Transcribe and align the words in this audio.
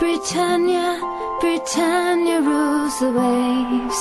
Britannia, 0.00 0.98
Britannia 1.40 2.40
rules 2.40 2.98
the 2.98 3.10
waves. 3.12 3.98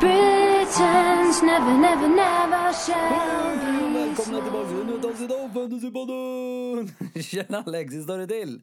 Britons 0.00 1.42
never, 1.42 1.74
never, 1.78 2.08
never 2.08 2.72
shall 2.72 3.56
be 3.56 3.98
Välkomna 3.98 4.40
tillbaka 4.42 4.68
till 4.68 4.98
ett 4.98 5.04
avsnitt 5.04 5.30
av 5.30 5.48
Fantasypodden! 5.54 6.92
Tjena 7.22 7.62
Alex, 7.66 7.94
hur 7.94 8.02
står 8.02 8.18
det 8.18 8.26
till? 8.26 8.60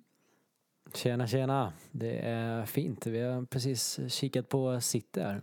Tjena, 0.93 1.27
tjena. 1.27 1.73
Det 1.91 2.19
är 2.19 2.65
fint. 2.65 3.07
Vi 3.07 3.21
har 3.21 3.45
precis 3.45 3.99
kikat 4.07 4.49
på 4.49 4.81
City 4.81 5.21
här. 5.21 5.41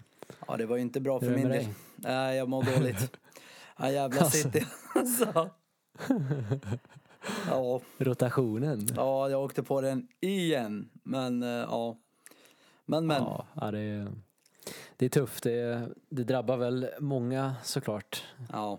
Ja, 0.48 0.56
det 0.56 0.66
var 0.66 0.76
ju 0.76 0.82
inte 0.82 1.00
bra 1.00 1.20
för 1.20 1.30
min 1.30 1.48
del. 1.48 1.66
Nej, 1.96 2.36
jag 2.36 2.48
mår 2.48 2.62
dåligt. 2.62 3.16
Ja, 3.82 3.90
jävla 3.90 4.20
Alltså. 4.20 4.38
City. 4.38 4.66
Alltså. 4.94 5.50
Ja, 7.48 7.80
Rotationen. 7.98 8.86
ja, 8.96 9.30
jag 9.30 9.42
åkte 9.42 9.62
på 9.62 9.80
den 9.80 10.08
igen. 10.20 10.90
Men, 11.02 11.42
eh, 11.42 11.48
ja. 11.48 11.96
Men, 12.84 13.06
men. 13.06 13.22
Ja, 13.22 13.46
ja, 13.54 13.70
det, 13.70 13.78
är, 13.78 14.12
det 14.96 15.04
är 15.04 15.10
tufft. 15.10 15.42
Det, 15.42 15.88
det 16.08 16.24
drabbar 16.24 16.56
väl 16.56 16.88
många 17.00 17.54
såklart. 17.62 18.24
Ja. 18.52 18.78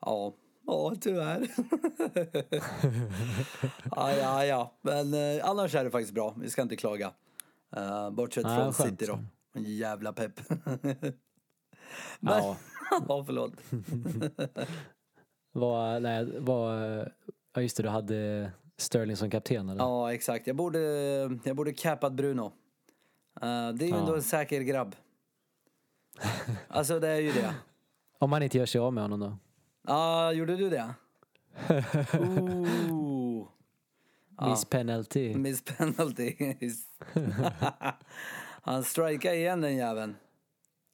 Ja, 0.00 0.32
ja 0.66 0.94
tyvärr. 1.00 1.48
ja, 3.96 4.12
ja, 4.16 4.44
ja. 4.44 4.74
Men 4.80 5.14
eh, 5.14 5.48
annars 5.48 5.74
är 5.74 5.84
det 5.84 5.90
faktiskt 5.90 6.14
bra. 6.14 6.34
Vi 6.38 6.50
ska 6.50 6.62
inte 6.62 6.76
klaga. 6.76 7.12
Uh, 7.76 8.10
bortsett 8.10 8.44
Nej, 8.44 8.56
från 8.56 8.72
skönt. 8.72 8.90
City 8.90 9.06
då. 9.06 9.18
En 9.52 9.64
jävla 9.76 10.12
pepp. 10.12 10.40
Men, 12.20 12.38
Ja, 12.38 12.56
ja, 13.08 13.24
förlåt. 13.26 13.52
Vad, 15.52 16.02
nej, 16.02 16.38
vad, 16.38 16.80
ja 17.54 17.62
just 17.62 17.76
det, 17.76 17.82
du 17.82 17.88
hade 17.88 18.50
Sterling 18.76 19.16
som 19.16 19.30
kapten 19.30 19.68
eller? 19.68 19.84
Ja, 19.84 20.12
exakt. 20.14 20.46
Jag 20.46 20.56
borde, 20.56 20.78
jag 21.44 21.56
borde 21.56 21.72
cappat 21.72 22.12
Bruno. 22.12 22.44
Eh, 23.42 23.68
det 23.72 23.84
är 23.84 23.86
ju 23.86 23.88
Ja. 23.88 23.96
ändå 24.00 24.14
en 24.14 24.22
säker 24.22 24.60
grabb. 24.60 24.96
Alltså 26.68 27.00
det 27.00 27.08
är 27.08 27.20
ju 27.20 27.32
det. 27.32 27.54
Om 28.18 28.30
man 28.30 28.42
inte 28.42 28.58
gör 28.58 28.66
sig 28.66 28.78
av 28.80 28.92
med 28.92 29.04
honom 29.04 29.20
då? 29.20 29.36
Ja, 29.86 30.32
gjorde 30.32 30.56
du 30.56 30.70
det? 30.70 30.94
Ooh. 32.90 33.48
Miss 34.50 34.64
penalty. 34.64 35.34
Miss 35.34 35.62
penalty. 35.64 36.54
Han 38.62 38.84
strikade 38.84 39.36
igen 39.36 39.60
den 39.60 39.76
jäveln. 39.76 40.16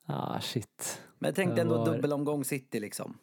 Ah, 0.07 0.41
shit. 0.41 1.01
Men 1.19 1.29
jag 1.29 1.35
tänkte 1.35 1.61
ändå 1.61 1.79
var- 1.79 1.87
dubbelomgång 1.87 2.45
City 2.45 2.81
liksom. 2.81 3.19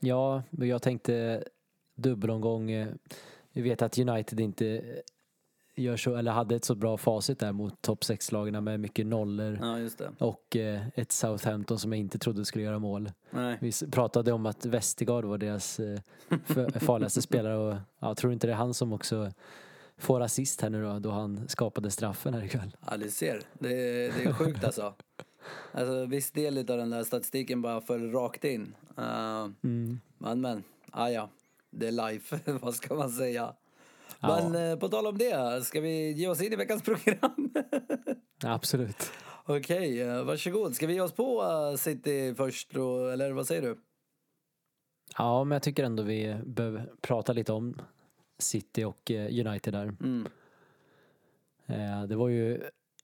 Ja, 0.00 0.42
men 0.50 0.68
jag 0.68 0.82
tänkte 0.82 1.44
dubbelomgång. 1.96 2.70
eh, 2.70 2.88
Vi 3.52 3.62
vet 3.62 3.82
att 3.82 3.98
United 3.98 4.40
inte 4.40 4.82
gör 5.76 5.96
så, 5.96 6.14
eller 6.16 6.30
hade 6.32 6.56
ett 6.56 6.64
så 6.64 6.74
bra 6.74 6.96
facit 6.96 7.38
där 7.38 7.52
mot 7.52 7.82
topp 7.82 8.00
6-lagen 8.00 8.64
med 8.64 8.80
mycket 8.80 9.06
nollor. 9.06 9.58
Ja, 9.62 9.78
just 9.78 9.98
det. 9.98 10.10
Och 10.18 10.56
eh, 10.56 10.88
ett 10.94 11.12
Southampton 11.12 11.78
som 11.78 11.92
jag 11.92 11.98
inte 12.00 12.18
trodde 12.18 12.44
skulle 12.44 12.64
göra 12.64 12.78
mål. 12.78 13.10
Nej. 13.30 13.58
Vi 13.60 13.72
pratade 13.92 14.32
om 14.32 14.46
att 14.46 14.66
Westergaard 14.66 15.24
var 15.24 15.38
deras 15.38 15.80
eh, 15.80 15.98
farligaste 16.80 17.22
spelare 17.22 17.56
och 17.56 17.76
ja, 17.98 18.14
tror 18.14 18.32
inte 18.32 18.46
det 18.46 18.52
är 18.52 18.56
han 18.56 18.74
som 18.74 18.92
också 18.92 19.30
får 19.96 20.20
assist 20.20 20.60
här 20.60 20.70
nu 20.70 20.82
då, 20.82 20.98
då 20.98 21.10
han 21.10 21.48
skapade 21.48 21.90
straffen 21.90 22.34
här 22.34 22.44
ikväll. 22.44 22.76
Ja, 22.90 22.96
du 22.96 23.10
ser. 23.10 23.42
Det 23.52 23.68
är, 23.72 24.12
det 24.18 24.24
är 24.24 24.32
sjukt 24.32 24.64
alltså. 24.64 24.94
Alltså 25.72 26.06
viss 26.06 26.30
del 26.30 26.58
av 26.58 26.64
den 26.64 26.90
där 26.90 27.04
statistiken 27.04 27.62
bara 27.62 27.80
föll 27.80 28.12
rakt 28.12 28.44
in. 28.44 28.74
Eh, 28.98 29.48
Mm. 29.62 30.00
Men 30.18 30.40
men, 30.40 30.62
ah, 30.90 31.08
ja. 31.08 31.30
Det 31.70 31.88
är 31.88 31.92
life, 31.92 32.38
vad 32.62 32.74
ska 32.74 32.94
man 32.94 33.10
säga? 33.10 33.54
Ja. 34.20 34.50
Men 34.50 34.70
eh, 34.70 34.78
på 34.78 34.88
tal 34.88 35.06
om 35.06 35.18
det, 35.18 35.64
ska 35.64 35.80
vi 35.80 36.12
ge 36.12 36.28
oss 36.28 36.42
in 36.42 36.52
i 36.52 36.56
veckans 36.56 36.82
program? 36.82 37.50
Ja, 38.42 38.54
absolut. 38.54 39.10
Okej, 39.44 40.02
eh, 40.02 40.24
varsågod. 40.24 40.74
Ska 40.74 40.86
vi 40.86 40.94
ge 40.94 41.00
oss 41.00 41.12
på 41.12 41.42
City 41.78 42.34
först 42.36 42.70
då, 42.70 43.06
eller 43.08 43.32
vad 43.32 43.46
säger 43.46 43.62
du? 43.62 43.78
Ja, 45.18 45.44
men 45.44 45.56
jag 45.56 45.62
tycker 45.62 45.84
ändå 45.84 46.02
vi 46.02 46.36
behöver 46.46 46.92
prata 47.00 47.32
lite 47.32 47.52
om 47.52 47.80
City 48.38 48.84
och 48.84 49.10
United 49.10 49.74
där. 49.74 49.94
Mm. 50.00 50.28
Det 52.08 52.16
var 52.16 52.28
ju, 52.28 52.62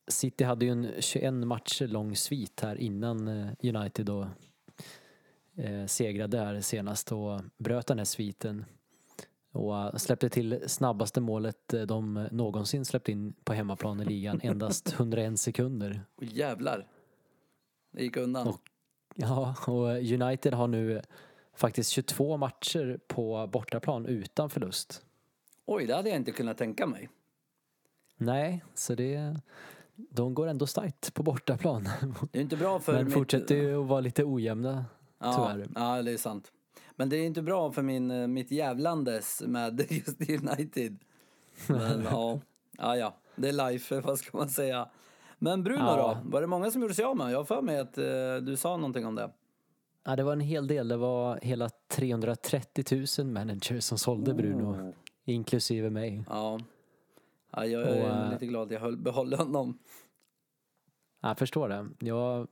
City 0.09 0.44
hade 0.44 0.65
ju 0.65 0.70
en 0.70 0.92
21 0.98 1.34
matcher 1.34 1.87
lång 1.87 2.16
svit 2.16 2.60
här 2.60 2.76
innan 2.76 3.28
eh, 3.28 3.48
United 3.62 4.06
då 4.06 4.28
eh, 5.56 5.87
segrade 5.87 6.38
här 6.38 6.60
senast 6.60 7.12
och 7.12 7.41
bröt 7.59 7.87
den 7.87 7.98
här 7.98 8.04
sviten. 8.04 8.65
Och 9.53 9.78
eh, 9.78 9.94
släppte 9.97 10.28
till 10.28 10.60
snabbaste 10.66 11.20
målet 11.20 11.75
eh, 11.75 11.82
de 11.82 12.28
någonsin 12.31 12.84
släppt 12.84 13.09
in 13.09 13.32
på 13.44 13.53
hemmaplan 13.53 14.00
i 14.00 14.04
ligan, 14.04 14.41
endast 14.42 14.92
101 14.92 15.41
sekunder. 15.41 16.00
Åh 16.16 16.28
jävlar. 16.32 16.86
Det 17.92 18.03
gick 18.03 18.16
undan. 18.16 18.48
Och- 18.48 18.60
Ja, 19.16 19.54
och 19.66 19.88
United 19.88 20.54
har 20.54 20.69
nu 20.69 21.03
faktiskt 21.56 21.91
22 21.91 22.36
matcher 22.36 22.98
på 23.06 23.47
bortaplan 23.53 24.06
utan 24.06 24.50
förlust. 24.50 25.04
Oj, 25.66 25.86
det 25.86 25.94
hade 25.94 26.09
jag 26.09 26.16
inte 26.16 26.32
kunnat 26.32 26.59
tänka 26.59 26.86
mig. 26.86 27.09
Nej, 28.16 28.65
så 28.75 28.94
det, 28.94 29.36
de 29.97 30.34
går 30.34 30.47
ändå 30.47 30.66
starkt 30.66 31.15
på 31.15 31.22
bortaplan. 31.22 31.88
Det 32.32 32.38
är 32.38 32.43
inte 32.43 32.56
bra 32.56 32.81
för 32.81 32.93
Men 32.93 33.05
mitt- 33.05 33.15
fortsätter 33.15 33.55
ju 33.55 33.81
att 33.82 33.87
vara 33.88 34.00
lite 34.00 34.25
ojämna, 34.25 34.84
ja, 35.19 35.32
tyvärr. 35.55 35.69
Ja, 35.75 36.03
det 36.03 36.12
är 36.12 36.16
sant. 36.16 36.53
Men 36.97 37.09
det 37.09 37.16
är 37.16 37.27
inte 37.27 37.43
bra 37.43 37.72
för 37.72 37.82
min, 37.82 38.10
eh, 38.10 38.27
mitt 38.27 38.50
jävlandes 38.50 39.43
med 39.47 39.87
just 39.91 40.31
United. 40.31 40.97
Men 41.69 42.03
ja, 42.10 42.41
ja, 42.78 42.97
ja. 42.97 43.15
Det 43.37 43.49
är 43.49 43.71
life, 43.71 44.00
vad 44.00 44.19
ska 44.19 44.38
man 44.38 44.49
säga. 44.49 44.88
Men 45.38 45.65
Bruno 45.65 45.78
Ja. 45.84 46.19
då? 46.25 46.31
Var 46.31 46.41
det 46.41 46.47
många 46.47 46.71
som 46.71 46.83
gjorde 46.83 46.94
sig 46.94 47.04
av 47.04 47.16
med? 47.16 47.33
Jag 47.33 47.38
har 47.38 47.44
för 47.44 47.62
mig 47.62 47.78
att 47.78 47.99
eh, 47.99 48.04
du 48.43 48.56
sa 48.56 48.77
någonting 48.77 49.06
om 49.06 49.15
det. 49.15 49.31
Ja, 50.04 50.16
det 50.16 50.22
var 50.22 50.33
en 50.33 50.41
hel 50.41 50.66
del. 50.66 50.88
Det 50.88 50.97
var 50.97 51.38
hela 51.43 51.71
330 51.88 53.04
000 53.19 53.27
managers 53.27 53.84
som 53.84 53.99
sålde 53.99 54.34
Bruno, 54.34 54.65
Oh. 54.88 54.91
inklusive 55.25 55.91
mig. 55.91 56.25
Ja. 56.28 56.60
Ja 57.56 57.66
jag 57.66 57.82
är 57.82 58.03
Och, 58.03 58.09
äh, 58.09 58.32
lite 58.32 58.47
glad 58.47 58.62
att 58.62 58.70
jag 58.70 58.81
höll, 58.81 58.97
behåller 58.97 59.37
honom. 59.37 59.78
Jag 61.22 61.38
förstår 61.38 61.69
det. 61.69 61.88
Jag, 61.98 62.48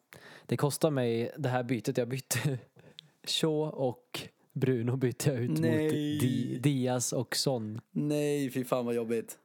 det 0.46 0.56
kostar 0.56 0.90
mig 0.90 1.32
det 1.38 1.48
här 1.48 1.62
bytet. 1.62 1.96
Jag 1.98 2.08
bytte 2.08 2.58
Shaw 3.26 3.70
och 3.70 4.20
Bruno 4.52 4.96
bytte 4.96 5.30
jag 5.30 5.38
ut 5.42 5.60
Nej. 5.60 5.84
mot 5.84 5.92
Di, 5.92 6.58
Diaz 6.58 7.12
och 7.12 7.36
Son. 7.36 7.80
Nej, 7.90 8.50
fy 8.50 8.64
fan 8.64 8.86
vad 8.86 8.94
jobbigt. 8.94 9.38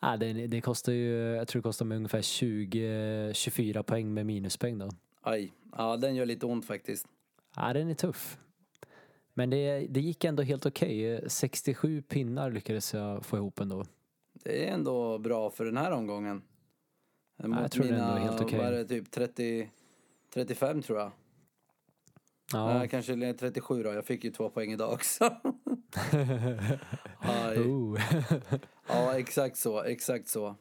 Ja, 0.00 0.16
det, 0.16 0.46
det 0.46 0.60
kostar 0.60 0.92
ju, 0.92 1.16
jag 1.16 1.48
tror 1.48 1.62
det 1.62 1.68
kostar 1.68 1.84
mig 1.86 1.96
ungefär 1.96 2.22
20-24 2.22 3.82
poäng 3.82 4.14
med 4.14 4.26
minuspoäng 4.26 4.78
då. 4.78 4.90
Aj, 5.20 5.52
ja 5.76 5.96
den 5.96 6.14
gör 6.14 6.26
lite 6.26 6.46
ont 6.46 6.66
faktiskt. 6.66 7.06
Ja, 7.56 7.72
den 7.72 7.88
är 7.88 7.94
tuff. 7.94 8.38
Men 9.34 9.50
det, 9.50 9.86
det 9.90 10.00
gick 10.00 10.24
ändå 10.24 10.42
helt 10.42 10.66
okej. 10.66 11.24
67 11.26 12.02
pinnar 12.02 12.50
lyckades 12.50 12.94
jag 12.94 13.24
få 13.24 13.36
ihop 13.36 13.60
ändå. 13.60 13.84
Det 14.48 14.68
är 14.68 14.72
ändå 14.72 15.18
bra 15.18 15.50
för 15.50 15.64
den 15.64 15.76
här 15.76 15.90
omgången. 15.90 16.42
Mot 17.44 17.60
jag 17.60 17.70
tror 17.70 17.84
det 17.84 17.90
mina, 17.90 18.04
ändå 18.04 18.16
är 18.16 18.30
helt 18.30 18.40
okej. 18.40 18.58
Det, 18.70 18.84
typ 18.84 19.10
30, 19.10 19.70
35 20.34 20.82
tror 20.82 20.98
jag. 20.98 21.10
Ja, 22.52 22.82
Ja. 22.82 22.88
kanske 22.88 23.34
37 23.34 23.82
då, 23.82 23.92
jag 23.92 24.04
fick 24.04 24.24
ju 24.24 24.30
två 24.30 24.50
poäng 24.50 24.72
idag 24.72 24.92
också. 24.92 25.24
Oh. 27.56 27.98
Ja, 28.88 29.18
exakt 29.18 29.56
så, 29.56 29.82
exakt 29.82 30.28
så. 30.28 30.54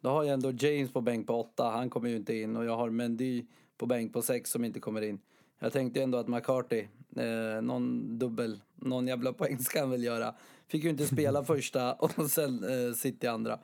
Då 0.00 0.08
har 0.08 0.24
jag 0.24 0.34
ändå 0.34 0.50
James 0.50 0.92
på 0.92 1.00
bänk 1.00 1.26
på 1.26 1.40
8, 1.40 1.70
han 1.70 1.90
kommer 1.90 2.08
ju 2.08 2.16
inte 2.16 2.34
in. 2.34 2.56
Och 2.56 2.64
jag 2.64 2.76
har 2.76 2.90
Mendy 2.90 3.46
på 3.76 3.86
bänk 3.86 4.12
på 4.12 4.22
6 4.22 4.50
som 4.50 4.64
inte 4.64 4.80
kommer 4.80 5.02
in. 5.02 5.20
Jag 5.58 5.72
tänkte 5.72 6.02
ändå 6.02 6.18
att 6.18 6.28
McCarthy, 6.28 6.86
eh, 7.16 7.62
någon 7.62 8.18
dubbel, 8.18 8.60
någon 8.74 9.06
jävla 9.06 9.32
poäng 9.32 9.58
ska 9.58 9.80
han 9.80 9.90
väl 9.90 10.04
göra. 10.04 10.34
Fick 10.68 10.84
ju 10.84 10.90
inte 10.90 11.06
spela 11.06 11.44
första 11.44 11.92
och 11.94 12.30
sen 12.30 12.64
eh, 12.88 12.94
City 12.94 13.26
andra. 13.26 13.58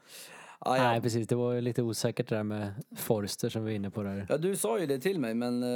Ah, 0.59 0.77
ja. 0.77 0.83
Nej, 0.83 1.01
precis. 1.01 1.29
Det 1.29 1.35
var 1.35 1.53
ju 1.53 1.61
lite 1.61 1.83
osäkert 1.83 2.29
det 2.29 2.35
där 2.35 2.43
med 2.43 2.73
Forster 2.97 3.49
som 3.49 3.65
vi 3.65 3.71
var 3.71 3.77
inne 3.77 3.91
på 3.91 4.03
där. 4.03 4.27
Ja, 4.29 4.37
du 4.37 4.57
sa 4.57 4.79
ju 4.79 4.87
det 4.87 4.99
till 4.99 5.21
mig, 5.21 5.35
men 5.35 5.63
eh, 5.63 5.69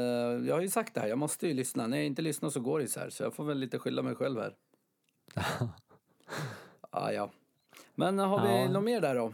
jag 0.48 0.54
har 0.54 0.60
ju 0.62 0.68
sagt 0.70 0.94
det 0.94 1.00
här. 1.00 1.08
Jag 1.08 1.18
måste 1.18 1.46
ju 1.48 1.54
lyssna. 1.54 1.86
När 1.86 1.96
jag 1.96 2.06
inte 2.06 2.22
lyssnar 2.22 2.50
så 2.50 2.60
går 2.60 2.80
det 2.80 2.88
så 2.88 3.00
här. 3.00 3.10
Så 3.10 3.22
jag 3.22 3.34
får 3.34 3.44
väl 3.44 3.58
lite 3.58 3.78
skylla 3.78 4.02
mig 4.02 4.14
själv 4.14 4.40
här. 4.40 4.54
ah, 6.90 7.10
ja. 7.10 7.30
Men 7.94 8.18
har 8.18 8.42
vi 8.48 8.62
Ja. 8.62 8.68
något 8.68 8.84
mer 8.84 9.00
där 9.00 9.14
då? 9.14 9.32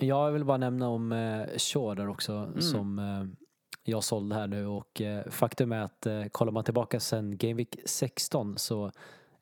Jag 0.00 0.32
vill 0.32 0.44
bara 0.44 0.56
nämna 0.56 0.88
om 0.88 1.12
eh, 1.12 1.46
Shaw 1.58 1.94
där 1.96 2.08
också 2.08 2.48
som 2.60 2.98
eh, 2.98 3.24
jag 3.84 4.04
sålde 4.04 4.34
här 4.34 4.46
nu 4.46 4.66
och 4.66 5.00
eh, 5.00 5.30
faktum 5.30 5.72
är 5.72 5.80
att 5.80 6.06
eh, 6.06 6.24
kollar 6.24 6.52
man 6.52 6.64
tillbaka 6.64 7.00
sen 7.00 7.36
Game 7.36 7.54
Week 7.54 7.76
16 7.84 8.58
så 8.58 8.92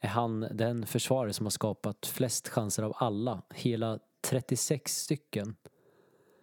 är 0.04 0.08
han 0.08 0.46
den 0.50 0.86
försvarare 0.86 1.32
som 1.32 1.46
har 1.46 1.50
skapat 1.50 2.06
flest 2.06 2.48
chanser 2.48 2.82
av 2.82 2.92
alla. 2.96 3.42
Hela 3.54 3.98
36 4.20 4.96
stycken. 4.96 5.56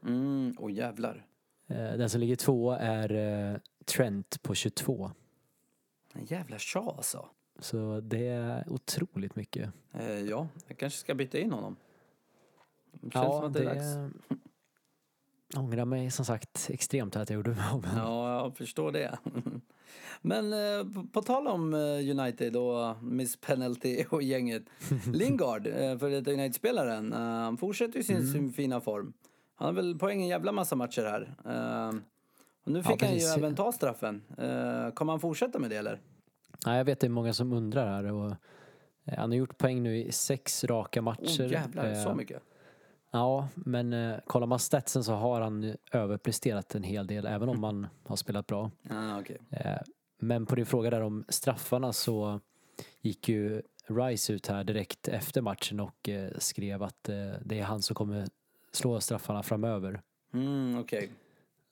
Mm, 0.06 0.56
åh 0.60 0.72
jävlar. 0.72 1.26
Eh, 1.68 1.76
den 1.78 2.10
som 2.10 2.20
ligger 2.22 2.36
två 2.36 2.72
är 2.72 3.12
eh, 3.54 3.58
Trent 3.86 4.42
på 4.44 4.56
22. 4.56 5.12
En 6.14 6.26
jävla 6.26 6.58
tja 6.58 6.94
alltså. 6.98 7.30
Så 7.60 8.00
det 8.02 8.28
är 8.28 8.70
otroligt 8.70 9.36
mycket. 9.36 9.70
Eh, 9.94 10.20
ja, 10.20 10.48
jag 10.68 10.78
kanske 10.78 11.00
ska 11.00 11.16
byta 11.16 11.40
in 11.40 11.52
honom. 11.52 11.76
Känns 13.02 13.14
Ja, 13.14 13.32
som 13.34 13.44
att 13.46 13.54
det 13.54 13.60
är 13.60 13.66
dags. 13.66 13.94
det... 14.28 15.60
Ångrar 15.60 15.86
mig 15.86 16.12
som 16.12 16.26
sagt 16.26 16.70
extremt 16.70 17.16
att 17.16 17.30
jag 17.30 17.36
gjorde 17.36 17.50
mig 17.50 17.64
av. 17.72 17.88
Ja, 17.96 18.34
jag 18.44 18.58
förstår 18.58 18.92
det. 18.92 19.20
Men 20.22 20.54
eh, 20.54 21.04
på, 21.14 21.22
tal 21.22 21.48
om 21.48 21.74
eh, 21.74 21.80
United 22.20 22.56
och 22.56 23.04
Miss 23.04 23.42
Penalty 23.42 24.04
och 24.10 24.24
gänget. 24.24 24.64
Lingard, 25.14 25.68
eh, 25.68 25.98
för 25.98 26.10
detta 26.10 26.32
United-spelaren, 26.32 27.14
eh, 27.14 27.20
han 27.20 27.58
fortsätter 27.58 27.98
ju 27.98 28.04
sin, 28.04 28.16
Mm. 28.18 28.32
sin 28.32 28.54
fina 28.54 28.82
form. 28.82 29.14
Han 29.56 29.66
har 29.66 29.74
väl 29.74 30.00
poäng 30.00 30.22
en 30.22 30.28
jävla 30.28 30.52
massa 30.52 30.76
matcher 30.76 31.02
här. 31.02 31.36
Eh, 31.46 31.96
och 32.66 32.72
nu 32.72 32.80
Ja, 32.86 32.92
fick 32.92 33.04
han 33.04 33.14
ju 33.18 33.26
även 33.26 33.56
ta 33.56 33.72
straffen. 33.72 34.22
Kommer 34.94 35.14
han 35.14 35.20
fortsätta 35.20 35.60
med 35.60 35.70
det 35.70 35.76
eller? 35.78 36.00
Ja, 36.66 36.78
jag 36.78 36.86
vet 36.86 37.00
det 37.00 37.08
är 37.08 37.12
många 37.12 37.34
som 37.34 37.54
undrar 37.54 37.88
här. 37.88 38.12
Och, 38.12 38.34
han 39.18 39.32
har 39.32 39.38
gjort 39.38 39.58
poäng 39.58 39.84
nu 39.84 39.98
i 39.98 40.12
sex 40.12 40.64
raka 40.64 41.02
matcher. 41.02 41.46
Oh 41.48 41.52
jävlar, 41.52 41.96
så 41.96 42.14
mycket. 42.14 42.44
Ja, 43.12 43.48
men 43.56 43.94
eh, 43.94 44.20
kollar 44.28 44.48
man 44.48 44.60
statsen 44.60 45.04
så 45.04 45.14
har 45.14 45.42
han 45.42 45.76
överpresterat 45.92 46.76
en 46.76 46.84
hel 46.84 47.08
del, 47.08 47.26
även 47.26 47.50
om 47.50 47.64
han 47.64 47.88
har 48.04 48.16
spelat 48.16 48.48
bra. 48.48 48.72
Ah, 48.90 49.20
okej. 49.20 49.38
Eh, 49.50 49.78
men 50.20 50.46
på 50.46 50.56
din 50.56 50.66
fråga 50.66 50.90
där 50.90 51.02
om 51.02 51.26
straffarna 51.30 51.94
så 51.94 52.40
gick 53.02 53.30
ju 53.30 53.62
Rice 53.88 54.34
ut 54.34 54.48
här 54.48 54.64
direkt 54.64 55.08
efter 55.08 55.42
matchen 55.42 55.80
och 55.80 56.10
eh, 56.10 56.32
skrev 56.38 56.84
att 56.84 57.10
eh, 57.10 57.16
det 57.46 57.60
är 57.60 57.64
han 57.64 57.82
som 57.82 57.96
kommer 57.96 58.28
slå 58.72 59.00
straffarna 59.00 59.44
framöver. 59.44 60.02
Mm, 60.34 60.80
okej. 60.80 61.12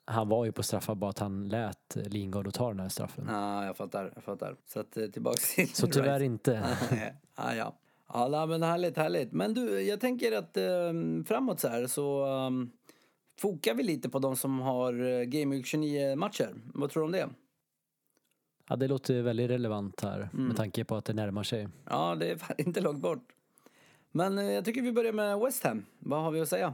Han 0.05 0.29
var 0.29 0.45
ju 0.45 0.51
på 0.51 0.63
straffar 0.63 0.95
bara 0.95 1.09
att 1.09 1.19
han 1.19 1.47
lät 1.47 1.95
Lingard 1.95 2.47
att 2.47 2.53
ta 2.53 2.67
den 2.67 2.79
här 2.79 2.89
straffen. 2.89 3.25
Ja, 3.29 3.65
jag 3.65 3.77
fattar, 3.77 4.11
jag 4.15 4.23
fattar. 4.23 4.55
Så 4.65 4.79
att 4.79 4.97
eh, 4.97 5.07
tillbaks 5.07 5.55
till 5.55 5.73
Så 5.73 5.87
tyvärr 5.87 6.19
Rice. 6.19 6.25
inte. 6.25 6.77
ah, 7.35 7.53
ja. 7.53 7.75
Ja, 8.13 8.45
men 8.45 8.63
härligt, 8.63 8.97
härligt. 8.97 9.31
Men 9.31 9.53
du, 9.53 9.81
jag 9.81 9.99
tänker 9.99 10.31
att 10.37 10.57
eh, 10.57 10.93
framåt 11.25 11.59
så 11.59 11.67
här 11.67 11.87
så 11.87 12.25
um, 12.25 12.71
fokar 13.39 13.73
vi 13.73 13.83
lite 13.83 14.09
på 14.09 14.19
de 14.19 14.35
som 14.35 14.59
har 14.59 15.01
uh, 15.01 15.23
Game 15.23 15.55
Week 15.55 15.65
29 15.65 16.15
matcher. 16.15 16.53
Vad 16.73 16.89
tror 16.89 17.01
du 17.01 17.05
om 17.05 17.11
det? 17.11 17.29
Ja, 18.69 18.75
det 18.75 18.87
låter 18.87 19.21
väldigt 19.21 19.49
relevant 19.49 20.01
här 20.01 20.29
Mm. 20.33 20.47
med 20.47 20.57
tanke 20.57 20.85
på 20.85 20.95
att 20.95 21.05
det 21.05 21.13
närmar 21.13 21.43
sig. 21.43 21.67
Ja, 21.89 22.15
det 22.15 22.31
är 22.31 22.39
inte 22.61 22.81
långt 22.81 23.01
bort. 23.01 23.23
Men 24.11 24.37
eh, 24.37 24.51
jag 24.51 24.65
tycker 24.65 24.81
vi 24.81 24.91
börjar 24.91 25.13
med 25.13 25.39
West 25.39 25.63
Ham. 25.63 25.85
Vad 25.99 26.21
har 26.23 26.31
vi 26.31 26.41
att 26.41 26.49
säga? 26.49 26.73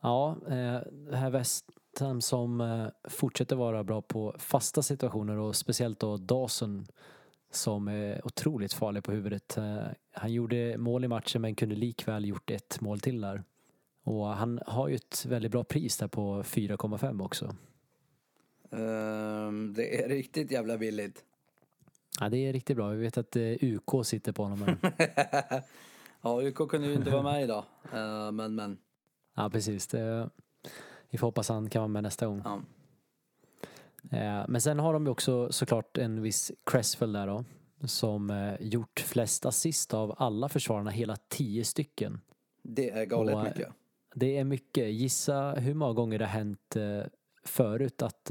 Ja, 0.00 0.36
eh, 0.46 0.78
det 1.10 1.16
här 1.16 1.30
West 1.30 1.64
Ham 2.00 2.20
som 2.20 2.60
eh, 2.60 2.86
fortsätter 3.04 3.56
vara 3.56 3.84
bra 3.84 4.02
på 4.02 4.34
fasta 4.38 4.82
situationer 4.82 5.38
och 5.38 5.56
speciellt 5.56 6.00
då 6.00 6.16
Dawson 6.16 6.86
som 7.50 7.88
är 7.88 8.26
otroligt 8.26 8.72
farlig 8.72 9.04
på 9.04 9.12
huvudet. 9.12 9.56
Eh, 9.56 9.86
han 10.12 10.32
gjorde 10.32 10.78
mål 10.78 11.04
i 11.04 11.08
matchen 11.08 11.42
men 11.42 11.54
kunde 11.54 11.74
likväl 11.74 12.24
gjort 12.24 12.50
ett 12.50 12.80
mål 12.80 13.00
till 13.00 13.20
där. 13.20 13.42
Och 14.02 14.26
han 14.26 14.60
har 14.66 14.88
ju 14.88 14.94
ett 14.94 15.24
väldigt 15.26 15.52
bra 15.52 15.64
pris 15.64 15.96
där 15.96 16.08
på 16.08 16.42
4,5 16.42 17.24
också. 17.24 17.56
Ehm, 18.70 19.72
det 19.72 20.04
är 20.04 20.08
riktigt 20.18 20.50
jävla 20.50 20.78
billigt. 20.78 21.24
Ja, 22.20 22.28
det 22.28 22.36
är 22.36 22.52
riktigt 22.52 22.76
bra. 22.76 22.88
Vi 22.88 23.02
vet 23.02 23.18
att 23.18 23.36
eh, 23.36 23.42
UK 23.62 24.06
sitter 24.06 24.32
på 24.32 24.42
honom. 24.42 24.58
här. 24.58 25.62
ja, 26.22 26.42
UK 26.42 26.68
kunde 26.68 26.88
ju 26.88 26.94
inte 26.94 27.10
vara 27.10 27.22
med 27.22 27.42
idag. 27.42 27.64
Eh, 27.92 28.32
men, 28.32 28.54
men. 28.54 28.78
Ja, 29.36 29.50
precis. 29.50 29.86
Det, 29.86 30.30
vi 31.10 31.18
får 31.18 31.26
hoppas 31.26 31.48
han 31.48 31.70
kan 31.70 31.80
vara 31.80 31.88
med 31.88 32.02
nästa 32.02 32.26
gång. 32.26 32.42
Ja. 32.44 32.60
Eh, 34.10 34.44
Men 34.48 34.60
sen 34.60 34.78
har 34.78 34.92
de 34.92 35.04
ju 35.04 35.10
också 35.10 35.52
såklart 35.52 35.98
en 35.98 36.22
viss 36.22 36.52
Cresswell 36.66 37.12
där 37.12 37.26
då. 37.26 37.44
Som 37.84 38.30
eh, 38.30 38.54
gjort 38.60 39.00
flest 39.00 39.46
assist 39.46 39.94
av 39.94 40.14
alla 40.18 40.48
försvararna, 40.48 40.90
hela 40.90 41.16
tio 41.28 41.64
stycken. 41.64 42.20
Det 42.62 42.90
är 42.90 43.04
galet 43.04 43.34
Och, 43.34 43.40
eh, 43.40 43.46
mycket. 43.48 43.68
Det 44.14 44.38
är 44.38 44.44
mycket. 44.44 44.92
Gissa 44.92 45.50
hur 45.52 45.74
många 45.74 45.92
gånger 45.92 46.18
det 46.18 46.24
har 46.24 46.32
hänt 46.32 46.76
förut 47.44 48.02
att 48.02 48.30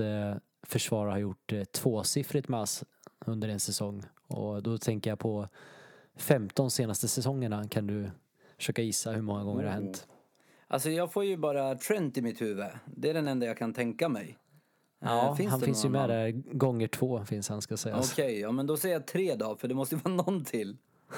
försvarare 0.63 1.11
har 1.11 1.17
gjort 1.17 1.53
tvåsiffrigt 1.71 2.47
med 2.47 2.59
ass 2.61 2.83
under 3.25 3.49
en 3.49 3.59
säsong. 3.59 4.03
Och 4.27 4.63
då 4.63 4.77
tänker 4.77 5.09
jag 5.09 5.19
på 5.19 5.47
15 6.15 6.71
senaste 6.71 7.07
säsongerna. 7.07 7.67
Kan 7.67 7.87
du 7.87 8.11
försöka 8.57 8.81
gissa 8.81 9.11
hur 9.11 9.21
många 9.21 9.43
gånger 9.43 9.63
det 9.63 9.69
har 9.69 9.75
hänt? 9.75 10.07
Alltså 10.67 10.89
jag 10.89 11.13
får 11.13 11.25
ju 11.25 11.37
bara 11.37 11.75
Trent 11.75 12.17
i 12.17 12.21
mitt 12.21 12.41
huvud. 12.41 12.65
Det 12.85 13.09
är 13.09 13.13
den 13.13 13.27
enda 13.27 13.45
jag 13.45 13.57
kan 13.57 13.73
tänka 13.73 14.09
mig. 14.09 14.37
Eh, 15.01 15.07
Ja, 15.11 15.35
finns 15.35 15.51
han 15.51 15.59
finns 15.61 15.85
ju 15.85 15.89
med 15.89 16.09
där. 16.09 16.31
Gånger 16.57 16.87
två 16.87 17.25
finns 17.25 17.49
han 17.49 17.61
ska 17.61 17.77
sägas. 17.77 18.11
Okej, 18.13 18.39
ja 18.39 18.51
men 18.51 18.67
då 18.67 18.77
säger 18.77 18.95
jag 18.95 19.07
tre 19.07 19.35
då, 19.35 19.55
för 19.55 19.67
det 19.67 19.75
måste 19.75 19.95
ju 19.95 20.01
vara 20.01 20.13
någon 20.15 20.45
till. 20.45 20.77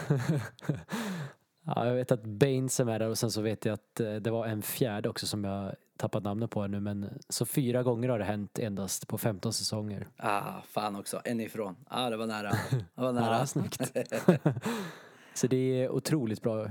Ja, 1.65 1.85
jag 1.87 1.95
vet 1.95 2.11
att 2.11 2.23
Baines 2.23 2.79
är 2.79 2.85
med 2.85 3.01
där 3.01 3.09
och 3.09 3.17
sen 3.17 3.31
så 3.31 3.41
vet 3.41 3.65
jag 3.65 3.73
att 3.73 3.99
eh, 3.99 4.15
det 4.15 4.31
var 4.31 4.45
en 4.47 4.61
fjärde 4.61 5.09
också 5.09 5.27
som 5.27 5.43
jag 5.43 5.75
tappat 5.97 6.23
namnet 6.23 6.49
på 6.51 6.67
nu 6.67 6.79
men 6.79 7.09
så 7.29 7.45
fyra 7.45 7.83
gånger 7.83 8.09
har 8.09 8.19
det 8.19 8.25
hänt 8.25 8.59
endast 8.59 9.07
på 9.07 9.17
15 9.17 9.53
säsonger. 9.53 10.07
Ah, 10.17 10.61
fan 10.67 10.95
också. 10.95 11.21
En 11.25 11.39
ifrån. 11.39 11.75
Ah, 11.87 12.09
det 12.09 12.17
var 12.17 12.27
nära. 12.27 12.51
Det 12.71 13.01
var 13.01 13.13
nära. 13.13 13.37
Ja, 13.39 13.45
snyggt. 13.45 13.91
Så 15.33 15.47
det 15.47 15.57
är 15.83 15.89
otroligt 15.89 16.41
bra. 16.41 16.69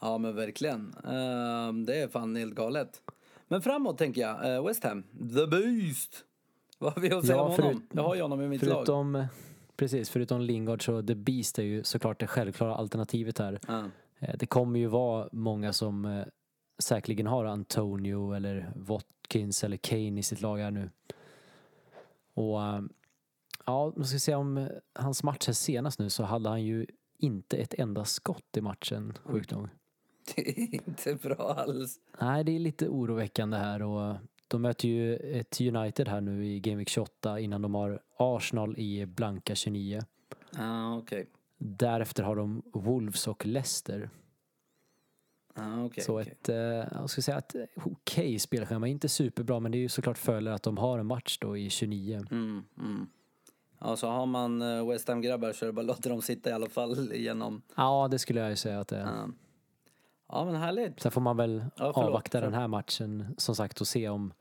ja, 0.00 0.18
men 0.18 0.36
verkligen. 0.36 0.94
Ehm, 1.04 1.86
det 1.86 2.02
är 2.02 2.08
fan 2.08 2.36
helt 2.36 2.54
galet. 2.54 3.02
Men 3.50 3.62
framåt 3.62 3.98
tänker 3.98 4.20
jag. 4.20 4.54
eh, 4.56 4.66
West 4.66 4.84
Ham. 4.84 5.02
The 5.12 5.46
Beast. 5.46 6.24
Vad 6.78 6.92
har 6.92 7.02
vi 7.02 7.12
att 7.12 7.26
säga 7.26 7.36
Ja, 7.36 7.42
om 7.42 7.56
förut- 7.56 7.64
honom? 7.66 7.82
Jag 7.92 8.02
har 8.02 8.14
ju 8.14 8.22
honom 8.22 8.42
i 8.42 8.48
mitt 8.48 8.62
lag. 8.62 8.76
Förutom, 8.76 9.24
precis, 9.76 10.10
förutom 10.10 10.40
Lingard 10.40 10.84
så 10.84 11.02
The 11.02 11.14
Beast 11.14 11.58
är 11.58 11.62
ju 11.62 11.84
såklart 11.84 12.20
det 12.20 12.26
självklara 12.26 12.74
alternativet 12.74 13.38
här. 13.38 13.58
Ja. 13.68 13.84
Eh, 14.18 14.34
Det 14.38 14.46
kommer 14.46 14.78
ju 14.80 14.86
vara 14.86 15.28
många 15.32 15.72
som 15.72 16.04
eh, 16.04 16.24
säkerligen 16.82 17.26
har 17.26 17.44
Antonio 17.44 18.32
eller 18.32 18.72
Watkins 18.76 19.64
eller 19.64 19.76
Kane 19.76 20.18
i 20.20 20.22
sitt 20.22 20.40
lag 20.40 20.58
här 20.58 20.70
nu. 20.70 20.90
Och 22.34 22.62
eh, 22.62 22.80
ja, 23.66 23.92
man 23.96 24.06
ska 24.06 24.18
se 24.18 24.34
om 24.34 24.58
eh, 24.58 24.66
hans 24.94 25.22
match 25.22 25.46
här 25.46 25.54
senast 25.54 25.98
nu 25.98 26.10
så 26.10 26.22
hade 26.24 26.48
han 26.48 26.62
ju 26.62 26.86
inte 27.18 27.56
ett 27.56 27.74
enda 27.74 28.04
skott 28.04 28.56
i 28.56 28.60
matchen, 28.60 29.18
sjukt 29.24 29.50
nog. 29.50 29.68
Det 30.36 30.58
är 30.58 30.74
inte 30.74 31.14
bra 31.14 31.54
alls. 31.54 31.98
Nej, 32.20 32.44
det 32.44 32.52
är 32.52 32.58
lite 32.58 32.88
oroväckande 32.88 33.56
här 33.56 33.82
och 33.82 34.16
de 34.48 34.62
möter 34.62 34.88
ju 34.88 35.16
ett 35.16 35.60
United 35.60 36.08
här 36.08 36.20
nu 36.20 36.46
i 36.46 36.60
Game 36.60 36.76
Week 36.76 36.88
28 36.88 37.40
innan 37.40 37.62
de 37.62 37.74
har 37.74 38.02
Arsenal 38.16 38.78
i 38.78 39.06
blanka 39.06 39.54
29. 39.54 40.00
Ah, 40.58 40.96
okej. 40.96 41.26
Därefter 41.58 42.22
har 42.22 42.36
de 42.36 42.62
Wolves 42.72 43.28
och 43.28 43.46
Leicester. 43.46 44.10
Ah, 45.54 45.84
okej. 45.84 46.04
så 46.04 46.20
okej. 46.20 46.32
ett, 46.32 46.48
eh, 46.48 46.56
jag 46.56 47.10
skulle 47.10 47.22
säga 47.22 47.38
ett 47.38 47.54
okej 47.84 48.38
spelschema, 48.38 48.88
inte 48.88 49.08
superbra 49.08 49.60
men 49.60 49.72
det 49.72 49.78
är 49.78 49.80
ju 49.80 49.88
såklart 49.88 50.18
följer 50.18 50.52
att 50.52 50.62
de 50.62 50.78
har 50.78 50.98
en 50.98 51.06
match 51.06 51.38
då 51.40 51.56
i 51.56 51.70
29. 51.70 52.26
Mm, 52.30 52.64
mm. 52.78 53.06
Ja, 53.80 53.96
så 53.96 54.08
har 54.08 54.26
man 54.26 54.62
eh, 54.62 54.88
West 54.88 55.08
Ham-grabbar 55.08 55.52
så 55.52 55.64
är 55.64 55.66
det 55.66 55.72
bara 55.72 55.80
att 55.80 55.86
låta 55.86 56.08
dem 56.08 56.22
sitta 56.22 56.50
i 56.50 56.52
alla 56.52 56.68
fall 56.68 57.12
igenom. 57.12 57.62
Ja, 57.74 58.08
det 58.10 58.18
skulle 58.18 58.40
jag 58.40 58.50
ju 58.50 58.56
säga 58.56 58.80
att 58.80 58.88
det 58.88 58.96
är. 58.96 59.00
Ja, 59.00 59.28
ja 60.32 60.44
men 60.44 60.54
härligt. 60.54 61.00
Sen 61.00 61.12
får 61.12 61.20
man 61.20 61.36
väl 61.36 61.64
Ja, 61.64 61.70
förlåt. 61.76 61.96
avvakta 61.96 62.40
den 62.40 62.54
här 62.54 62.68
matchen 62.68 63.34
som 63.38 63.54
sagt 63.56 63.80
och 63.80 63.86
se 63.88 64.08
om 64.08 64.32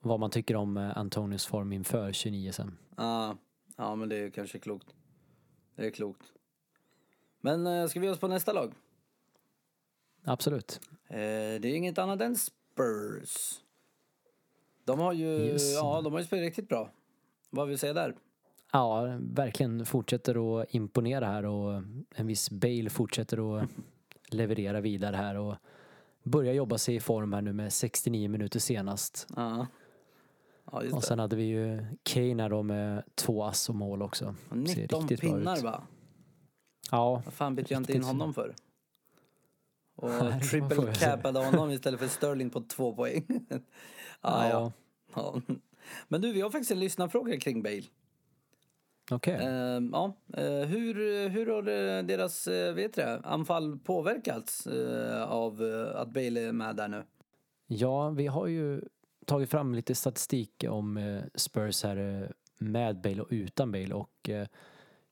vad 0.00 0.20
man 0.20 0.30
tycker 0.30 0.56
om 0.56 0.76
eh, 0.76 0.98
Antonius 0.98 1.46
form 1.46 1.72
inför 1.72 2.12
29 2.12 2.52
sen. 2.52 2.78
Ja, 2.96 3.36
ja, 3.76 3.94
men 3.94 4.08
det 4.08 4.16
är 4.16 4.30
kanske 4.30 4.58
klokt. 4.58 4.94
Det 5.76 5.86
är 5.86 5.90
klokt. 5.90 6.32
Men 7.40 7.66
eh, 7.66 7.86
ska 7.86 8.00
vi 8.00 8.06
ge 8.06 8.12
oss 8.12 8.18
på 8.20 8.28
nästa 8.28 8.52
lag? 8.52 8.72
Absolut. 10.24 10.80
Eh, 11.08 11.16
det 11.16 11.64
är 11.68 11.74
inget 11.76 11.98
annat 11.98 12.20
än 12.20 12.36
Spurs. 12.36 13.60
De 14.84 14.98
har 14.98 15.12
ju, 15.12 15.26
Yes. 15.26 15.74
ja, 15.74 16.00
de 16.00 16.12
har 16.12 16.20
ju 16.20 16.26
spelat 16.26 16.42
riktigt 16.42 16.68
bra. 16.68 16.90
Vad 17.50 17.66
vill 17.66 17.74
du 17.74 17.78
säga 17.78 17.92
där? 17.92 18.14
Ja, 18.72 19.18
verkligen 19.20 19.86
fortsätter 19.86 20.60
att 20.60 20.74
imponera 20.74 21.26
här 21.26 21.44
och 21.46 21.82
en 22.14 22.26
viss 22.26 22.50
Bale 22.50 22.90
fortsätter 22.90 23.58
att 23.58 23.68
leverera 24.34 24.80
vidare 24.80 25.16
här 25.16 25.34
och 25.38 25.56
börjar 26.22 26.54
jobba 26.54 26.78
sig 26.78 26.94
i 26.94 27.00
form 27.00 27.32
här 27.32 27.42
nu 27.42 27.52
med 27.52 27.72
69 27.72 28.28
minuter 28.28 28.60
senast. 28.60 29.26
Ja, 29.36 29.66
ja 30.64 30.78
Och 30.78 30.82
det. 30.82 31.00
sen 31.00 31.18
hade 31.18 31.36
vi 31.36 31.42
ju 31.42 31.86
Kane 32.02 32.42
här 32.42 32.50
då 32.50 32.62
med 32.62 33.02
två 33.14 33.44
ass 33.44 33.68
och 33.68 33.74
mål 33.74 34.02
också. 34.02 34.34
Och 34.48 34.68
Ser 34.68 34.82
19 34.82 35.08
riktigt 35.08 35.20
bra 35.20 35.38
pinnar 35.38 35.62
va? 35.62 35.82
Ja, 36.90 37.22
Vad 37.24 37.34
fan 37.34 37.54
bytte 37.54 37.74
jag 37.74 37.80
inte 37.80 37.92
in 37.92 38.04
honom 38.04 38.34
för? 38.34 38.54
Och 39.96 40.08
Nej, 40.22 40.32
det 40.32 40.40
triple 40.40 40.94
capade 40.94 41.44
honom 41.44 41.70
istället 41.70 42.00
för 42.00 42.08
Sterling 42.08 42.50
på 42.50 42.60
två 42.60 42.94
poäng. 42.94 43.26
ah, 44.20 44.48
ja. 44.48 44.72
ja. 45.14 45.40
Men 46.08 46.20
du, 46.20 46.32
vi 46.32 46.40
har 46.40 46.50
faktiskt 46.50 46.70
en 46.70 46.80
lyssnarfråga 46.80 47.40
kring 47.40 47.62
Bale. 47.62 47.82
Okej. 49.10 49.34
Ehm, 49.34 49.90
ja, 49.92 50.16
eh, 50.36 50.68
hur, 50.68 51.28
hur 51.28 51.46
har 51.46 51.62
deras 52.02 52.46
eh, 52.46 52.74
vet 52.74 52.94
det, 52.94 53.20
anfall 53.24 53.78
påverkats 53.78 54.66
eh, 54.66 55.22
av 55.22 55.62
att 55.94 56.08
Bale 56.08 56.40
är 56.40 56.52
med 56.52 56.76
där 56.76 56.88
nu? 56.88 57.04
Ja, 57.66 58.10
vi 58.10 58.26
har 58.26 58.46
ju 58.46 58.80
tagit 59.26 59.50
fram 59.50 59.74
lite 59.74 59.94
statistik 59.94 60.64
om 60.68 61.20
Spurs 61.34 61.84
här 61.84 62.32
med 62.58 63.00
Bale 63.00 63.22
och 63.22 63.28
utan 63.30 63.72
Bale 63.72 63.94
och 63.94 64.30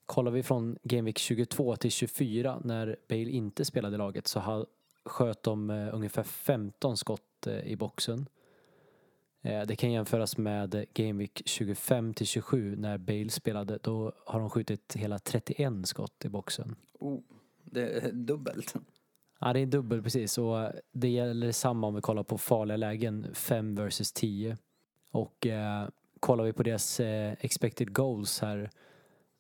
kollar 0.07 0.31
vi 0.31 0.43
från 0.43 0.79
Game 0.83 1.03
Week 1.03 1.19
22 1.19 1.77
till 1.77 1.91
24 1.91 2.61
när 2.65 2.97
Bale 3.09 3.31
inte 3.31 3.65
spelade 3.65 3.97
laget 3.97 4.27
så 4.27 4.67
sköt 5.05 5.43
de 5.43 5.71
ungefär 5.93 6.23
15 6.23 6.97
skott 6.97 7.47
i 7.65 7.77
boxen. 7.77 8.27
Eh, 9.43 9.67
det 9.67 9.77
kan 9.77 9.93
jämföras 9.93 10.39
med 10.39 10.85
Game 10.95 11.19
Week 11.19 11.43
25 11.45 12.15
till 12.15 12.27
27 12.27 12.77
när 12.77 12.99
Bale 12.99 13.31
spelade. 13.31 13.79
Då 13.83 14.13
har 14.27 14.41
de 14.41 14.51
skjutit 14.51 14.97
hela 14.97 15.19
31 15.19 15.87
skott 15.87 16.25
i 16.25 16.29
boxen. 16.29 16.77
Oh, 16.99 17.21
det 17.65 17.83
är 17.83 18.13
dubbelt. 18.13 18.75
Ja, 19.41 19.53
det 19.53 19.61
är 19.61 19.67
dubbel 19.67 20.03
precis. 20.03 20.39
Och 20.39 20.73
det 20.93 21.09
gäller 21.09 21.53
samma 21.53 21.87
om 21.87 21.95
vi 21.95 22.01
kollar 22.01 22.23
på 22.23 22.39
farliga 22.39 22.77
lägen, 22.77 23.35
5 23.35 23.75
versus 23.75 24.13
10. 24.13 24.57
Och 25.11 25.47
eh, 25.47 25.89
kollar 26.21 26.45
vi 26.45 26.53
på 26.53 26.63
deras 26.63 27.01
eh, 27.01 27.35
expected 27.41 27.93
goals 27.93 28.41
här 28.41 28.71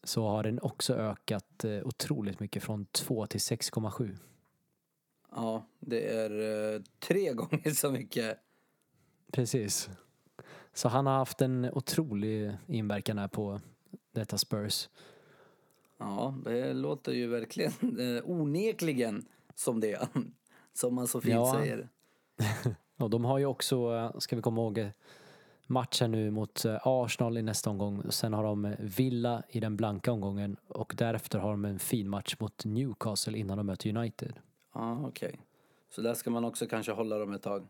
så 0.04 0.28
har 0.28 0.42
den 0.42 0.60
också 0.60 0.94
ökat 0.94 1.64
eh, 1.64 1.80
otroligt 1.84 2.40
mycket 2.40 2.62
från 2.62 2.86
2 2.86 3.26
till 3.26 3.40
6,7. 3.40 4.16
Ja, 5.30 5.66
det 5.80 6.06
är 6.06 6.30
eh, 6.74 6.82
tre 6.98 7.32
gånger 7.32 7.70
så 7.70 7.90
mycket. 7.90 8.38
Precis. 9.32 9.90
Så 10.72 10.88
han 10.88 11.06
har 11.06 11.14
haft 11.14 11.40
en 11.42 11.70
otrolig 11.72 12.56
inverkan 12.66 13.18
här 13.18 13.28
på 13.28 13.60
detta 14.12 14.38
Spurs. 14.38 14.88
Ja, 15.98 16.34
det 16.44 16.72
låter 16.72 17.12
ju 17.12 17.26
verkligen 17.26 17.72
eh, 18.16 18.22
onekligen 18.30 19.24
som 19.54 19.80
det. 19.80 20.08
Som 20.72 20.94
man 20.94 21.06
så 21.06 21.20
fint 21.20 21.34
Ja. 21.34 21.52
säger. 21.54 21.88
Och 22.96 23.10
de 23.10 23.24
har 23.24 23.38
ju 23.38 23.46
också, 23.46 23.94
eh, 23.94 24.18
ska 24.18 24.36
vi 24.36 24.42
komma 24.42 24.60
ihåg, 24.60 24.90
match 25.66 26.00
här 26.00 26.08
nu 26.08 26.30
mot 26.30 26.64
eh, 26.64 26.78
Arsenal 26.86 27.38
i 27.38 27.42
nästa 27.42 27.70
omgång. 27.70 28.02
Sen 28.10 28.32
har 28.32 28.44
de 28.44 28.74
Villa 28.78 29.42
i 29.48 29.60
den 29.60 29.76
blanka 29.76 30.12
omgången 30.12 30.56
och 30.68 30.94
därefter 30.96 31.38
har 31.38 31.50
de 31.50 31.64
en 31.64 31.78
fin 31.78 32.08
match 32.08 32.36
mot 32.38 32.64
Newcastle 32.64 33.38
innan 33.38 33.56
de 33.56 33.66
möter 33.66 33.96
United. 33.96 34.32
Ja, 34.74 35.06
okej. 35.06 35.40
Så 35.94 36.02
där 36.02 36.14
ska 36.14 36.30
man 36.30 36.44
också 36.44 36.66
kanske 36.66 36.92
hålla 36.92 37.18
dem 37.18 37.32
ett 37.32 37.42
tag. 37.42 37.66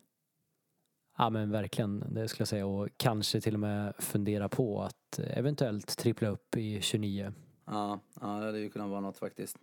Ja 1.20 1.30
men 1.30 1.50
verkligen, 1.50 2.04
det 2.14 2.28
skulle 2.28 2.40
jag 2.40 2.48
säga. 2.48 2.66
Och 2.66 2.88
kanske 2.96 3.40
till 3.40 3.54
och 3.54 3.60
med 3.60 3.94
fundera 3.98 4.48
på 4.48 4.82
att 4.82 5.18
eventuellt 5.18 5.98
trippla 5.98 6.28
upp 6.28 6.56
i 6.56 6.80
29. 6.80 7.32
Ja, 7.66 8.00
ja 8.20 8.26
det 8.26 8.46
hade 8.46 8.58
ju 8.58 8.70
kunnat 8.70 8.90
vara 8.90 9.00
något 9.00 9.18
faktiskt. 9.18 9.56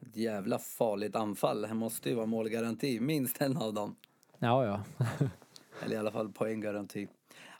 Ett 0.00 0.16
jävla 0.16 0.58
farligt 0.58 1.16
anfall. 1.16 1.62
Det 1.62 1.74
måste 1.74 2.08
ju 2.08 2.14
vara 2.14 2.26
målgaranti, 2.26 3.00
minst 3.00 3.42
en 3.42 3.56
av 3.56 3.74
dem. 3.74 3.96
Ja, 4.38 4.64
ja. 4.64 4.82
Eller 5.84 5.96
i 5.96 5.98
alla 5.98 6.10
fall 6.10 6.32
poänggaranti. 6.32 7.08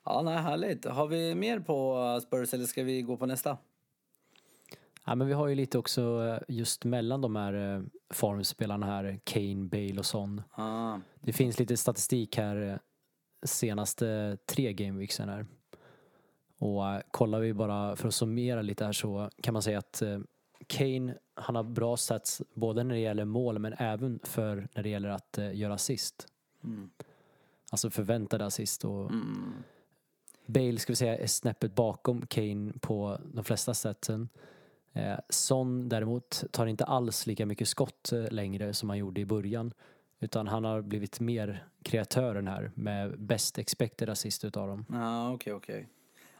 Ja, 0.04 0.22
nej, 0.22 0.36
härligt. 0.36 0.84
Har 0.84 1.06
vi 1.06 1.34
mer 1.34 1.60
på 1.60 2.20
Spurs 2.22 2.54
eller 2.54 2.64
ska 2.64 2.82
vi 2.82 3.02
gå 3.02 3.16
på 3.16 3.26
nästa? 3.26 3.58
Ja, 5.04 5.14
men 5.14 5.26
vi 5.26 5.32
har 5.32 5.48
ju 5.48 5.54
lite 5.54 5.78
också 5.78 6.26
eh, 6.26 6.38
just 6.48 6.84
mellan 6.84 7.20
de 7.20 7.36
här 7.36 7.76
eh, 7.76 7.82
formspelarna 8.10 8.86
här, 8.86 9.20
Kane, 9.24 9.64
Bale 9.64 9.98
och 9.98 10.06
Son. 10.06 10.42
Ah, 10.50 10.98
Det 11.20 11.32
finns 11.32 11.58
lite 11.58 11.76
statistik 11.76 12.36
här 12.36 12.70
eh, 12.70 12.76
senaste 13.42 14.38
tre 14.46 14.72
gameweeksen 14.72 15.28
här. 15.28 15.46
Och 16.58 16.88
eh, 16.88 17.00
kollar 17.10 17.40
vi 17.40 17.54
bara 17.54 17.96
för 17.96 18.08
att 18.08 18.14
summera 18.14 18.62
lite 18.62 18.84
här 18.84 18.92
så 18.92 19.30
kan 19.42 19.52
man 19.52 19.62
säga 19.62 19.78
att 19.78 20.02
eh, 20.02 20.20
Kane, 20.66 21.14
han 21.34 21.54
har 21.54 21.62
bra 21.62 21.96
stats 21.96 22.42
både 22.54 22.84
när 22.84 22.94
det 22.94 23.00
gäller 23.00 23.24
mål 23.24 23.58
men 23.58 23.74
även 23.78 24.20
för 24.22 24.68
när 24.74 24.82
det 24.82 24.88
gäller 24.88 25.08
att 25.08 25.38
eh, 25.38 25.56
göra 25.56 25.74
assist. 25.74 26.26
mm, 26.64 26.90
Alltså 27.70 27.90
förväntade 27.90 28.44
assist 28.44 28.84
och 28.84 29.10
mm, 29.10 29.54
Bale 30.46 30.78
ska 30.78 30.92
vi 30.92 30.96
säga 30.96 31.18
är 31.18 31.26
snäppet 31.26 31.74
bakom 31.74 32.26
Kane 32.26 32.72
på 32.80 33.18
de 33.34 33.44
flesta. 33.44 33.94
Eh, 34.92 35.18
Son 35.28 35.88
däremot 35.88 36.44
tar 36.50 36.66
inte 36.66 36.84
alls 36.84 37.26
lika 37.26 37.46
mycket 37.46 37.68
skott 37.68 38.12
längre 38.30 38.74
som 38.74 38.88
han 38.88 38.98
gjorde 38.98 39.20
i 39.20 39.26
början. 39.26 39.72
Utan 40.22 40.48
han 40.48 40.64
har 40.64 40.82
blivit 40.82 41.20
mer 41.20 41.66
kreatören 41.82 42.48
här 42.48 42.70
med 42.74 43.20
best 43.20 43.58
expected 43.58 44.08
assist 44.08 44.44
utav 44.44 44.68
dem. 44.68 44.86
ja, 44.88 45.32
okej, 45.32 45.52
okej. 45.52 45.88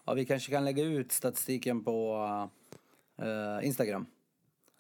Ja, 0.05 0.15
vi 0.15 0.25
kanske 0.27 0.53
kan 0.53 0.65
lägga 0.65 0.85
ut 0.85 1.12
statistiken 1.12 1.85
på 1.85 2.17
uh, 3.23 3.67
Instagram. 3.67 4.07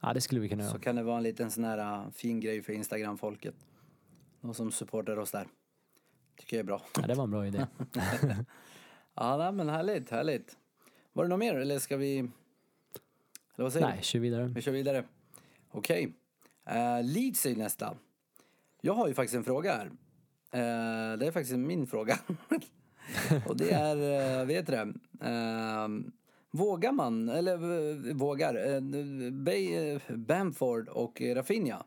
Ja, 0.00 0.12
det 0.14 0.20
skulle 0.20 0.40
vi 0.40 0.48
kunna 0.48 0.62
Så 0.62 0.70
göra. 0.70 0.78
kan 0.82 0.96
det 0.96 1.02
vara 1.02 1.16
en 1.16 1.22
liten 1.22 1.50
sån 1.50 1.64
här 1.64 2.04
uh, 2.04 2.10
fin 2.10 2.40
grej 2.40 2.62
för 2.62 2.72
Instagram-folket. 2.72 3.54
De 4.40 4.54
som 4.54 4.72
supportar 4.72 5.16
oss 5.16 5.30
där. 5.30 5.46
Tycker 6.36 6.56
jag 6.56 6.60
är 6.60 6.66
bra. 6.66 6.82
Ja, 6.96 7.06
det 7.06 7.14
var 7.14 7.24
en 7.24 7.30
bra 7.30 7.46
idé. 7.46 7.66
Ja, 9.14 9.36
nej, 9.36 9.52
men 9.52 9.68
härligt, 9.68 10.10
härligt. 10.10 10.56
Var 11.12 11.24
det 11.24 11.28
något 11.28 11.38
mer 11.38 11.54
eller 11.54 11.78
ska 11.78 11.96
vi... 11.96 12.18
Eller 12.18 12.28
vad 13.56 13.72
säger 13.72 13.86
du? 13.86 13.92
Nej, 13.92 14.02
kör 14.02 14.18
vidare. 14.18 14.44
Vi 14.44 14.62
kör 14.62 14.72
vidare. 14.72 15.04
Okej. 15.70 16.12
Eh, 16.64 17.02
Leeds 17.04 17.46
är 17.46 17.56
nästa. 17.56 17.96
Jag 18.84 18.94
har 18.94 19.08
ju 19.08 19.14
faktiskt 19.14 19.36
en 19.36 19.44
fråga 19.44 19.72
här. 19.72 19.86
Eh, 20.52 21.18
det 21.18 21.26
är 21.26 21.30
faktiskt 21.32 21.58
min 21.58 21.86
fråga. 21.86 22.18
Och 23.48 23.56
det 23.56 23.70
är, 23.70 23.96
uh, 24.40 24.46
vet 24.46 24.66
du 24.66 24.72
det? 24.72 24.94
Eh, 25.28 25.88
vågar 26.50 26.92
man, 26.92 27.28
eller 27.28 27.54
eh, 27.54 28.14
vågar, 28.14 28.56
uh, 28.56 29.32
Bay, 29.32 29.74
eh, 29.74 30.00
Bamford 30.16 30.88
och 30.88 31.22
Rafinha. 31.34 31.84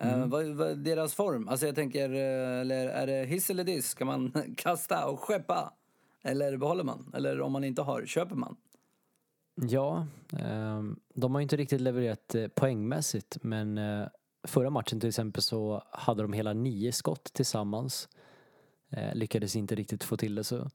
Eh, 0.00 0.26
vad, 0.26 0.46
vad 0.46 0.70
är 0.70 0.74
deras 0.74 1.14
form? 1.14 1.48
Alltså 1.48 1.66
jag 1.66 1.74
tänker, 1.74 2.10
eh, 2.10 2.60
eller 2.60 2.88
är 2.88 3.06
det 3.06 3.24
hiss 3.24 3.50
eller 3.50 3.64
diss? 3.64 3.88
Ska 3.88 4.04
man 4.04 4.32
kasta 4.56 5.06
och 5.06 5.20
skeppa? 5.20 5.72
Eller 6.22 6.56
behåller 6.56 6.84
man? 6.84 7.12
Eller 7.14 7.40
om 7.40 7.52
man 7.52 7.64
inte 7.64 7.82
har, 7.82 8.06
köper 8.06 8.36
man? 8.36 8.56
Ja, 9.54 10.06
ehm, 10.38 11.00
de 11.14 11.34
har 11.34 11.40
ju 11.40 11.42
inte 11.42 11.56
riktigt 11.56 11.80
levererat 11.80 12.34
eh, 12.34 12.48
poängmässigt 12.48 13.38
men 13.42 13.78
eh, 13.78 14.06
förra 14.44 14.70
matchen 14.70 15.00
till 15.00 15.08
exempel 15.08 15.42
så 15.42 15.82
hade 15.90 16.22
de 16.22 16.32
hela 16.32 16.52
nio 16.52 16.92
skott 16.92 17.24
tillsammans. 17.32 18.08
Eh, 18.90 19.14
lyckades 19.14 19.56
inte 19.56 19.74
riktigt 19.74 20.04
få 20.04 20.16
till 20.16 20.34
det 20.34 20.44
så. 20.44 20.70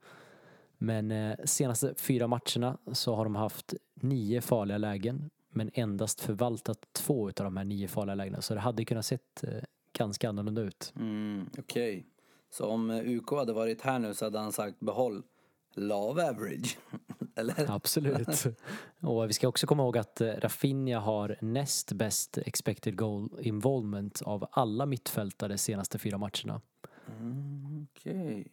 Men 0.78 1.12
eh, 1.12 1.36
senaste 1.44 1.94
fyra 1.98 2.28
matcherna 2.28 2.78
så 2.92 3.16
har 3.16 3.24
de 3.24 3.36
haft 3.36 3.74
nio 3.94 4.42
farliga 4.42 4.78
lägen 4.78 5.30
men 5.50 5.72
endast 5.74 6.22
förvaltat 6.22 6.88
två 6.94 7.28
av 7.28 7.34
de 7.34 7.58
här 7.58 7.64
nio 7.64 7.88
farliga 7.88 8.16
lägena 8.16 8.42
så 8.42 8.54
det 8.54 8.60
hade 8.60 8.86
kunnat 8.86 9.06
sett 9.06 9.44
eh, 9.44 9.64
ganska 9.94 10.30
annorlunda 10.30 10.62
ut. 10.62 10.94
Mm, 10.96 11.50
Okej. 11.58 12.06
Så 12.50 12.66
om 12.66 12.90
eh, 12.90 13.18
UK 13.18 13.32
hade 13.32 13.54
varit 13.54 13.82
här 13.82 14.00
nu 14.00 14.14
så 14.14 14.26
hade 14.26 14.40
han 14.40 14.52
sagt 14.52 14.80
behåll 14.80 15.24
love 15.76 16.30
average. 16.30 16.78
Eller? 17.36 17.72
Absolut. 17.72 18.46
Och 19.02 19.30
vi 19.30 19.34
ska 19.34 19.48
också 19.48 19.68
komma 19.68 19.84
ihåg 19.84 19.98
att 19.98 20.22
eh, 20.22 20.32
Rafinha 20.32 21.00
har 21.00 21.38
näst 21.42 21.92
bäst 21.92 22.38
expected 22.38 22.98
goal 22.98 23.30
involvement 23.42 24.22
av 24.22 24.48
alla 24.52 24.86
mittfältare 24.86 25.54
de 25.54 25.58
senaste 25.58 26.00
fyra 26.00 26.18
matcherna. 26.18 26.62
Mm, 27.20 27.88
Okej. 27.92 28.48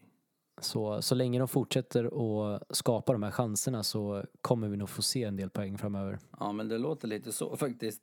Så, 0.60 1.02
så 1.02 1.14
länge 1.14 1.38
de 1.38 1.48
fortsätter 1.48 2.04
att 2.04 2.76
skapa 2.76 3.12
de 3.12 3.22
här 3.22 3.30
chanserna 3.30 3.82
så 3.82 4.24
kommer 4.40 4.68
vi 4.68 4.76
nog 4.76 4.88
få 4.88 5.02
se 5.02 5.24
en 5.24 5.36
del 5.36 5.50
poäng 5.50 5.78
framöver. 5.78 6.18
Ja, 6.40 6.52
men 6.52 6.68
det 6.68 6.78
låter 6.78 7.08
lite 7.08 7.32
så 7.32 7.56
faktiskt. 7.56 8.02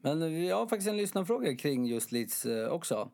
Men 0.00 0.20
vi 0.20 0.50
har 0.50 0.66
faktiskt 0.66 0.88
en 0.88 0.96
lyssnarfråga 0.96 1.56
kring 1.56 1.86
just 1.86 2.12
Leeds 2.12 2.46
eh, 2.46 2.68
också. 2.68 3.10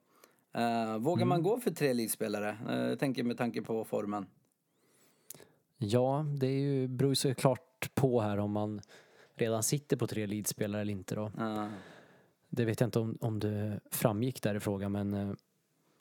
Eh, 0.55 0.99
vågar 0.99 1.27
man 1.27 1.43
gå 1.43 1.61
för 1.61 1.71
tre 1.71 1.93
Leeds-spelare? 1.93 2.59
Jag 2.89 2.99
tänker 2.99 3.23
med 3.25 3.39
tanke 3.39 3.63
på 3.63 3.85
formen. 3.85 4.27
Ja, 5.79 6.27
det 6.37 6.47
är 6.47 6.59
ju, 6.61 6.89
beror 6.89 7.11
ju 7.11 7.15
såklart 7.17 7.95
på 7.95 8.21
här 8.21 8.39
om 8.39 8.53
man 8.53 8.81
redan 9.35 9.63
sitter 9.63 9.97
på 9.97 10.07
tre 10.07 10.27
leadspelare 10.27 10.81
eller 10.83 10.93
inte 10.93 11.15
då. 11.15 11.27
Eh, 11.39 11.69
Det 12.49 12.65
vet 12.65 12.81
jag 12.81 12.87
inte 12.89 12.99
om, 12.99 13.19
om 13.21 13.39
det 13.39 13.81
framgick 13.91 14.43
där 14.43 14.55
i 14.55 14.61
frågan 14.61 14.93
men 14.93 15.15
eh, 15.15 15.31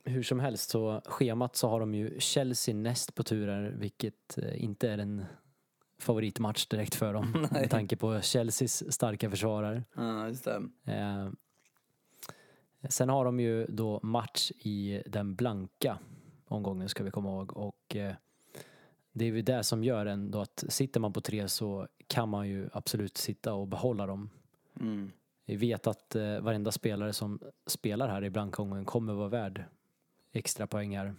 hur 0.03 0.24
som 0.24 0.39
helst 0.39 0.69
så 0.69 1.01
schemat 1.05 1.55
så 1.55 1.69
har 1.69 1.79
de 1.79 1.96
ju 1.96 2.19
Chelsea 2.19 2.75
näst 2.75 3.15
på 3.15 3.24
turen 3.24 3.79
vilket 3.79 4.38
eh, 4.38 4.63
inte 4.63 4.89
är 4.89 4.98
en 4.98 5.25
favoritmatch 6.00 6.65
direkt 6.67 6.96
för 6.96 7.13
dem 7.13 7.48
med 7.51 7.69
tanke 7.69 7.96
på 7.98 8.22
Chelseas 8.22 8.93
starka 8.93 9.29
försvarare. 9.29 9.84
Ja, 9.96 10.27
just 10.27 10.46
det. 10.46 10.69
Eh, 10.86 11.29
sen 12.89 13.10
har 13.10 13.25
de 13.25 13.39
ju 13.39 13.65
då 13.65 14.00
match 14.03 14.51
i 14.60 15.01
den 15.05 15.36
blanka 15.36 15.98
omgången 16.48 16.89
ska 16.89 17.03
vi 17.03 17.12
komma 17.12 17.29
ihåg 17.29 17.57
och 17.57 17.96
eh, 17.96 18.13
det 19.17 19.25
är 19.25 19.31
ju 19.31 19.41
det 19.41 19.63
som 19.63 19.83
gör 19.83 20.05
ändå 20.05 20.41
att 20.41 20.63
sitter 20.67 21.00
man 21.00 21.13
på 21.13 21.21
tre 21.21 21.47
så 21.47 21.88
kan 22.07 22.29
man 22.29 22.47
ju 22.47 22.69
absolut 22.74 23.17
sitta 23.17 23.53
och 23.53 23.67
behålla 23.67 24.05
dem. 24.05 24.29
Mm. 24.79 25.12
Vi 25.45 25.55
vet 25.55 25.88
att 25.88 26.15
eh, 26.15 26.39
varenda 26.39 26.71
spelare 26.71 27.13
som 27.13 27.39
spelar 27.65 28.07
här 28.07 28.24
i 28.24 28.29
blankomgången 28.29 28.86
kommer 28.86 29.13
vara 29.13 29.29
värd 29.29 29.63
extra 30.31 30.67
poäng 30.67 30.97
här. 30.97 31.15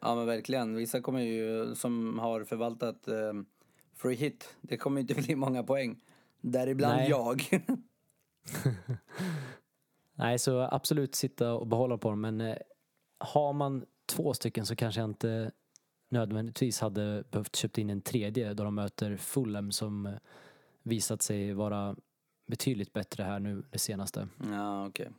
Ja, 0.00 0.14
men 0.14 0.26
verkligen. 0.26 0.74
Vissa 0.74 1.00
kommer 1.00 1.20
ju, 1.20 1.74
som 1.74 2.18
har 2.18 2.44
förvaltat 2.44 3.08
eh, 3.08 3.32
free 3.94 4.14
hit, 4.14 4.56
det 4.60 4.76
kommer 4.76 5.00
inte 5.00 5.14
bli 5.22 5.36
många 5.36 5.62
poäng. 5.62 6.00
Däribland 6.40 6.96
Nej. 6.96 7.10
jag. 7.10 7.42
Nej, 10.14 10.38
så 10.38 10.60
absolut 10.60 11.14
sitta 11.14 11.52
och 11.52 11.66
behålla 11.66 11.98
på 11.98 12.10
dem 12.10 12.20
men 12.20 12.40
eh, 12.40 12.56
har 13.18 13.52
man 13.52 13.84
två 14.06 14.34
stycken 14.34 14.66
så 14.66 14.76
kanske 14.76 15.00
jag 15.00 15.10
inte 15.10 15.52
nödvändigtvis 16.08 16.80
hade 16.80 17.24
behövt 17.30 17.56
köpt 17.56 17.78
in 17.78 17.90
en 17.90 18.00
tredje 18.00 18.54
då 18.54 18.64
de 18.64 18.74
möter 18.74 19.16
Fulham 19.16 19.72
som 19.72 20.06
eh, 20.06 20.12
visat 20.82 21.22
sig 21.22 21.52
vara 21.52 21.96
betydligt 22.46 22.92
bättre 22.92 23.22
här 23.22 23.38
nu 23.38 23.64
det 23.70 23.78
senaste. 23.78 24.28
Ja, 24.52 24.86
okej. 24.86 25.10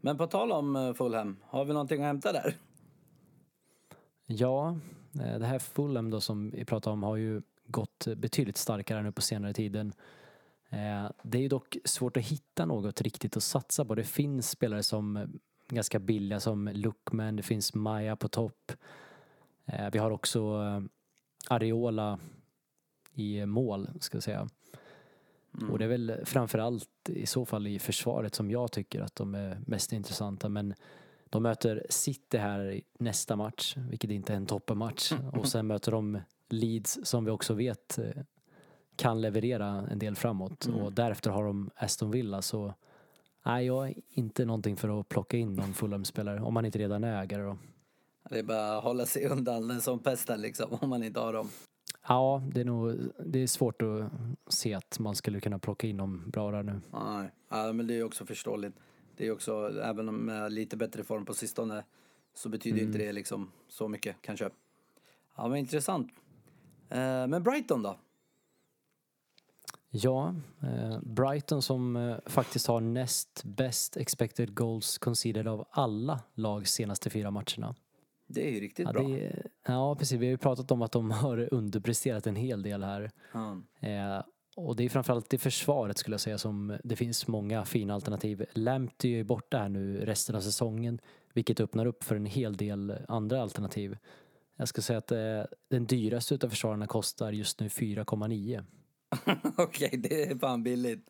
Men 0.00 0.16
på 0.16 0.26
tal 0.26 0.52
om 0.52 0.76
eh, 0.76 0.94
Fulham, 0.94 1.36
har 1.42 1.64
vi 1.64 1.72
någonting 1.72 2.00
att 2.00 2.06
hämta 2.06 2.32
där? 2.32 2.56
Ja, 4.26 4.78
eh, 5.14 5.38
det 5.38 5.46
här 5.46 5.58
Fulham 5.58 6.10
då 6.10 6.20
som 6.20 6.50
vi 6.50 6.64
pratar 6.64 6.90
om 6.90 7.02
har 7.02 7.16
ju 7.16 7.42
gått 7.66 8.06
betydligt 8.16 8.56
starkare 8.56 9.02
nu 9.02 9.12
på 9.12 9.22
senare 9.22 9.52
tiden. 9.52 9.92
Det 11.22 11.38
är 11.38 11.42
ju 11.42 11.48
dock 11.48 11.76
svårt 11.84 12.16
att 12.16 12.22
hitta 12.22 12.66
något 12.66 13.00
riktigt 13.00 13.36
att 13.36 13.42
satsa 13.42 13.84
på. 13.84 13.94
Det 13.94 14.04
finns 14.04 14.50
spelare 14.50 14.82
som 14.82 15.38
ganska 15.68 15.98
billiga 15.98 16.40
som 16.40 16.70
Lookman, 16.74 17.36
det 17.36 17.42
finns 17.42 17.74
Maja 17.74 18.16
på 18.16 18.28
topp. 18.28 18.72
Eh, 19.66 19.90
Vi 19.92 19.98
har 19.98 20.10
också 20.10 20.40
eh, 20.40 20.80
Areola 21.54 22.18
i 23.14 23.46
mål, 23.46 23.88
ska 24.00 24.16
jag 24.16 24.22
säga. 24.22 24.48
Och 25.70 25.78
det 25.78 25.84
är 25.84 25.88
väl 25.88 26.20
framförallt 26.24 27.08
i 27.08 27.26
så 27.26 27.44
fall 27.44 27.66
i 27.66 27.78
försvaret 27.78 28.34
som 28.34 28.50
jag 28.50 28.72
tycker 28.72 29.00
att 29.00 29.16
de 29.16 29.34
är 29.34 29.60
mest 29.66 29.92
intressanta. 29.92 30.48
Men 30.48 30.74
de 31.30 31.42
möter 31.42 31.86
City 31.90 32.38
här 32.38 32.72
i 32.72 32.82
nästa 32.98 33.36
match, 33.36 33.76
vilket 33.76 34.10
inte 34.10 34.32
är 34.32 34.36
en 34.36 34.46
toppenmatch. 34.46 35.12
Och 35.32 35.48
sen 35.48 35.66
möter 35.66 35.92
de 35.92 36.20
Leeds 36.48 36.98
som 37.02 37.24
vi 37.24 37.30
också 37.30 37.54
vet 37.54 37.98
eh, 37.98 38.22
kan 38.96 39.20
leverera 39.20 39.66
en 39.90 39.98
del 39.98 40.16
framåt. 40.16 40.66
Och 40.66 40.92
därefter 40.92 41.30
har 41.30 41.44
de 41.44 41.70
Aston 41.76 42.10
Villa 42.10 42.42
så 42.42 42.74
nej, 43.46 43.66
jag 43.66 43.88
är 43.88 43.94
inte 44.08 44.44
någonting 44.44 44.76
för 44.76 45.00
att 45.00 45.08
plocka 45.08 45.36
in 45.36 45.54
någon 45.54 45.74
Fulham-spelare 45.74 46.40
om 46.40 46.54
man 46.54 46.64
inte 46.64 46.78
redan 46.78 47.04
är 47.04 47.22
ägare 47.22 47.42
då. 47.42 47.56
Det 48.30 48.38
är 48.38 48.42
bara 48.42 48.78
att 48.78 48.84
hålla 48.84 49.06
sig 49.06 49.26
undan 49.26 49.80
som 49.80 49.98
pesten 49.98 50.40
liksom, 50.40 50.78
om 50.80 50.88
man 50.88 51.02
inte 51.02 51.20
har 51.20 51.32
dem. 51.32 51.50
Ja, 52.08 52.42
det 52.52 52.60
är 52.60 52.64
nog 52.64 52.98
det 53.26 53.42
är 53.42 53.46
svårt 53.46 53.82
att 53.82 54.10
se 54.54 54.74
att 54.74 54.98
man 54.98 55.14
skulle 55.14 55.40
kunna 55.40 55.58
plocka 55.58 55.86
in 55.86 55.96
dem 55.96 56.30
bra 56.30 56.50
där 56.50 56.62
nu. 56.62 56.80
Nej, 56.92 57.30
ja, 57.48 57.72
men 57.72 57.86
det 57.86 57.98
är 57.98 58.04
också 58.04 58.26
förståeligt. 58.26 58.74
Det 59.16 59.26
är 59.26 59.32
också, 59.32 59.80
även 59.82 60.08
om 60.08 60.16
med 60.16 60.52
lite 60.52 60.76
bättre 60.76 61.04
form 61.04 61.24
på 61.24 61.34
sistone, 61.34 61.84
så 62.34 62.48
betyder 62.48 62.78
ju 62.78 62.84
inte 62.84 62.98
det 62.98 63.12
liksom 63.12 63.50
så 63.68 63.88
mycket 63.88 64.16
kanske. 64.20 64.50
Ja, 65.36 65.48
men 65.48 65.58
intressant. 65.58 66.12
Eh, 66.88 67.26
men 67.26 67.42
Brighton 67.42 67.82
då? 67.82 67.96
Ja, 69.90 70.34
eh, 70.62 70.98
Brighton 71.02 71.62
som 71.62 71.96
eh, 71.96 72.16
faktiskt 72.26 72.66
har 72.66 72.80
näst 72.80 73.42
bäst 73.44 73.96
expected 73.96 74.54
goals 74.54 74.98
conceded 74.98 75.48
av 75.48 75.66
alla 75.70 76.20
lag 76.34 76.68
senaste 76.68 77.10
fyra 77.10 77.30
matcherna. 77.30 77.74
Det 78.34 78.48
är 78.48 78.52
ju 78.52 78.60
riktigt 78.60 78.86
Ja, 78.86 78.92
bra. 78.92 79.10
är, 79.10 79.46
ja, 79.66 79.94
precis. 79.96 80.20
Vi 80.20 80.26
har 80.26 80.30
ju 80.30 80.38
pratat 80.38 80.70
om 80.70 80.82
att 80.82 80.92
de 80.92 81.10
har 81.10 81.48
underpresterat 81.54 82.26
en 82.26 82.36
hel 82.36 82.62
del 82.62 82.82
här. 82.82 83.10
Ja. 83.32 83.60
Eh, 83.80 84.22
och 84.56 84.76
det 84.76 84.84
är 84.84 84.88
framförallt 84.88 85.34
i 85.34 85.38
försvaret 85.38 85.98
skulle 85.98 86.14
jag 86.14 86.20
säga 86.20 86.38
som 86.38 86.78
det 86.84 86.96
finns 86.96 87.26
många 87.28 87.64
fina 87.64 87.94
alternativ. 87.94 88.44
Lamptey 88.52 89.12
är 89.12 89.16
ju 89.16 89.24
borta 89.24 89.58
här 89.58 89.68
nu 89.68 90.04
resten 90.04 90.36
av 90.36 90.40
säsongen, 90.40 90.98
vilket 91.32 91.60
öppnar 91.60 91.86
upp 91.86 92.04
för 92.04 92.16
en 92.16 92.26
hel 92.26 92.56
del 92.56 92.94
andra 93.08 93.42
alternativ. 93.42 93.96
Jag 94.56 94.68
ska 94.68 94.82
säga 94.82 94.98
att 94.98 95.12
eh, 95.12 95.42
den 95.70 95.86
dyraste 95.86 96.34
utav 96.34 96.48
försvararna 96.48 96.86
kostar 96.86 97.32
just 97.32 97.60
nu 97.60 97.68
4,9. 97.68 98.64
Okej, 99.56 99.90
det 99.92 100.22
är 100.22 100.38
fan 100.38 100.62
billigt. 100.62 101.06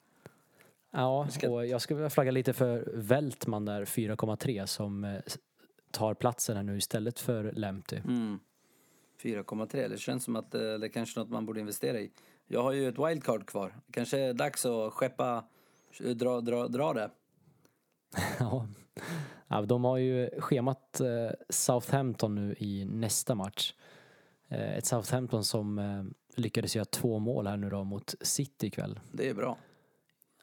Ja, 0.93 1.29
och 1.49 1.67
jag 1.67 1.81
skulle 1.81 1.97
vilja 1.97 2.11
flagga 2.11 2.31
lite 2.31 2.53
för 2.53 2.93
Weltman 2.95 3.65
där, 3.65 3.85
4,3 3.85 4.67
som 4.67 5.05
eh, 5.05 5.21
tar 5.95 6.15
platsen 6.15 6.57
här 6.57 6.63
nu 6.63 6.77
istället 6.77 7.21
för 7.21 7.53
Lamptey. 7.53 7.99
Mm. 7.99 8.39
4,3, 9.23 9.89
det 9.89 9.99
känns 9.99 10.25
som 10.25 10.37
att 10.37 10.55
eh, 10.55 10.61
det 10.61 10.87
är 10.87 10.89
kanske 10.89 11.21
något 11.21 11.31
man 11.31 11.47
borde 11.47 11.61
investera 11.61 12.01
i. 12.01 12.11
Jag 12.47 12.63
har 12.63 12.73
ju 12.73 12.89
ett 12.89 12.99
wildcard 12.99 13.47
kvar. 13.47 13.75
Kanske 13.91 14.19
är 14.19 14.35
dags 14.35 14.67
att 14.67 14.93
skeppa, 14.93 15.45
dra, 16.15 16.41
dra, 16.41 16.69
dra 16.69 16.93
det. 16.93 17.11
Ja. 19.49 19.63
de 19.63 19.85
har 19.85 19.97
ju 19.97 20.31
schemat 20.41 21.01
eh, 21.01 21.31
Southampton 21.49 22.35
nu 22.35 22.55
i 22.59 22.85
nästa 22.85 23.35
match. 23.35 23.75
Eh, 24.49 24.77
ett 24.77 24.87
Southampton 24.87 25.45
som 25.45 25.79
eh, 25.79 26.05
lyckades 26.37 26.77
göra 26.77 26.85
två 26.85 27.19
mål 27.19 27.47
här 27.47 27.57
nu 27.57 27.71
då 27.71 27.85
mot 27.85 28.15
City 28.21 28.67
ikväll. 28.67 29.01
Det 29.13 29.29
är 29.29 29.35
bra. 29.35 29.59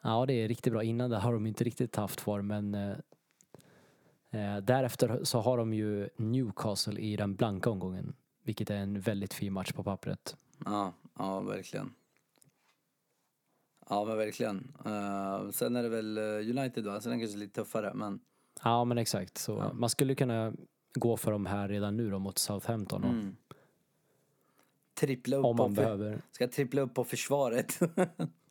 Ja, 0.02 0.26
det 0.26 0.34
är 0.34 0.48
riktigt 0.48 0.72
bra. 0.72 0.82
Innan 0.82 1.10
det 1.10 1.18
har 1.18 1.32
de 1.32 1.46
inte 1.46 1.64
riktigt 1.64 1.96
haft 1.96 2.20
form, 2.20 2.46
men 2.46 2.94
eh, 4.32 4.56
därefter 4.56 5.24
så 5.24 5.40
har 5.40 5.58
de 5.58 5.74
ju 5.74 6.08
Newcastle 6.16 7.00
i 7.00 7.16
den 7.16 7.34
blanka 7.34 7.70
omgången, 7.70 8.14
vilket 8.42 8.70
är 8.70 8.76
en 8.76 9.00
väldigt 9.00 9.34
fin 9.34 9.52
match 9.52 9.72
på 9.72 9.84
pappret. 9.84 10.36
Ja, 10.64 10.92
ja 11.18 11.40
verkligen. 11.40 11.94
Ja, 13.88 14.04
men 14.04 14.16
verkligen. 14.16 14.72
Eh, 14.84 15.50
sen 15.50 15.76
är 15.76 15.82
det 15.82 15.88
väl 15.88 16.18
eh, 16.18 16.24
United 16.24 16.84
va? 16.84 17.00
Så 17.00 17.08
den 17.08 17.20
kanske 17.20 17.36
är 17.36 17.40
lite 17.40 17.54
tuffare, 17.54 17.94
men 17.94 18.20
Ja, 18.64 18.84
men 18.84 18.98
exakt. 18.98 19.38
Så 19.38 19.70
man 19.74 19.90
skulle 19.90 20.14
kunna 20.14 20.52
gå 20.94 21.16
för 21.16 21.32
dem 21.32 21.46
här 21.46 21.68
redan 21.68 21.96
nu 21.96 22.10
då 22.10 22.18
mot 22.18 22.38
Southampton. 22.38 23.04
Och, 23.04 23.54
trippla 24.94 25.36
upp 25.36 25.44
Om 25.44 25.56
man 25.56 25.74
behöver. 25.74 26.22
Ska 26.30 26.48
trippla 26.48 26.80
upp 26.80 26.94
på 26.94 27.04
försvaret. 27.04 27.80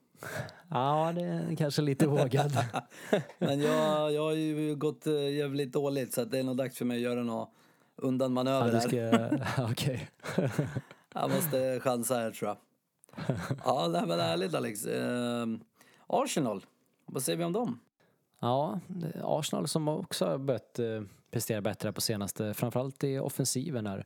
Ja, 0.70 1.12
det 1.16 1.22
är 1.22 1.56
kanske 1.56 1.82
lite 1.82 2.08
vågad. 2.08 2.58
men 3.40 3.62
jag, 3.62 4.12
jag 4.14 4.24
har 4.24 4.34
ju 4.34 4.76
gått 4.76 5.08
eh, 5.08 5.30
jävligt 5.30 5.74
dåligt 5.74 6.14
så 6.14 6.26
det 6.26 6.40
är 6.40 6.44
nog 6.44 6.58
dags 6.58 6.78
för 6.78 6.86
mig 6.86 6.98
att 6.98 7.02
göra 7.02 7.26
Ja, 7.26 7.52
undanmanöver 7.96 8.72
här. 8.72 8.80
ska... 8.80 9.64
Okej. 9.72 10.10
Jag 11.14 11.30
måste 11.30 11.80
chansa 11.80 12.16
här 12.16 12.32
tror 12.32 12.50
jag. 12.50 12.58
Ja, 13.66 13.88
det 13.88 14.00
här 14.00 14.06
var 14.06 14.18
härligt 14.18 14.54
Alex. 14.54 14.86
Eh, 14.86 15.46
Arsenal, 16.08 16.66
vad 17.06 17.24
säger 17.24 17.38
vi 17.38 17.44
om 17.44 17.54
dem? 17.54 17.80
Ja, 18.40 18.80
Arsenal 19.24 19.68
som 19.68 19.88
också 19.88 20.26
har 20.26 20.38
börjat 20.38 20.80
eh, 20.80 21.02
prestera 21.32 21.62
bättre 21.62 21.94
på 21.94 22.02
senaste, 22.02 22.54
framförallt 22.54 23.04
i 23.04 23.20
offensiven 23.20 23.88
här. 23.88 24.06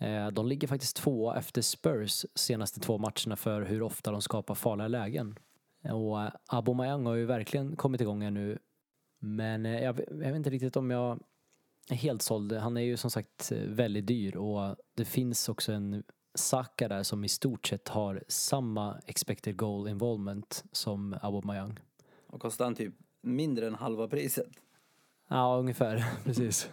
Eh, 0.00 0.28
De 0.28 0.46
ligger 0.46 0.68
faktiskt 0.68 0.96
två 0.96 1.34
efter 1.34 1.62
Spurs 1.62 2.26
senaste 2.34 2.80
två 2.80 2.98
matcherna 2.98 3.36
för 3.36 3.62
hur 3.62 3.82
ofta 3.82 4.10
de 4.10 4.22
skapar 4.22 4.54
farliga 4.54 4.88
lägen. 4.88 5.38
Och 5.82 6.22
eh, 6.22 6.32
Aubameyang 6.46 7.06
har 7.06 7.14
ju 7.14 7.26
verkligen 7.26 7.76
kommit 7.76 8.00
igång 8.00 8.22
här 8.22 8.30
nu. 8.30 8.58
Men 9.18 9.66
eh, 9.66 9.82
jag, 9.82 9.92
vet 10.10 10.36
inte 10.36 10.50
riktigt 10.50 10.76
om 10.76 10.90
jag 10.90 11.20
är 11.90 11.94
helt 11.94 12.22
såld. 12.22 12.52
Han 12.52 12.76
är 12.76 12.80
ju 12.80 12.96
som 12.96 13.10
sagt 13.10 13.52
väldigt 13.52 14.06
dyr 14.06 14.36
och 14.36 14.76
det 14.94 15.04
finns 15.04 15.48
också 15.48 15.72
en 15.72 16.02
Saka 16.34 16.88
där 16.88 17.02
som 17.02 17.24
i 17.24 17.28
stort 17.28 17.66
sett 17.66 17.88
har 17.88 18.24
samma 18.28 19.00
expected 19.06 19.56
goal 19.56 19.88
involvement 19.88 20.64
som 20.72 21.16
Aubameyang. 21.22 21.78
Och 22.26 22.40
kostar 22.40 22.64
han 22.64 22.74
typ 22.74 22.94
mindre 23.20 23.66
än 23.66 23.74
halva 23.74 24.08
priset. 24.08 24.46
Ja, 25.28 25.56
ungefär. 25.58 26.04
Precis. 26.24 26.70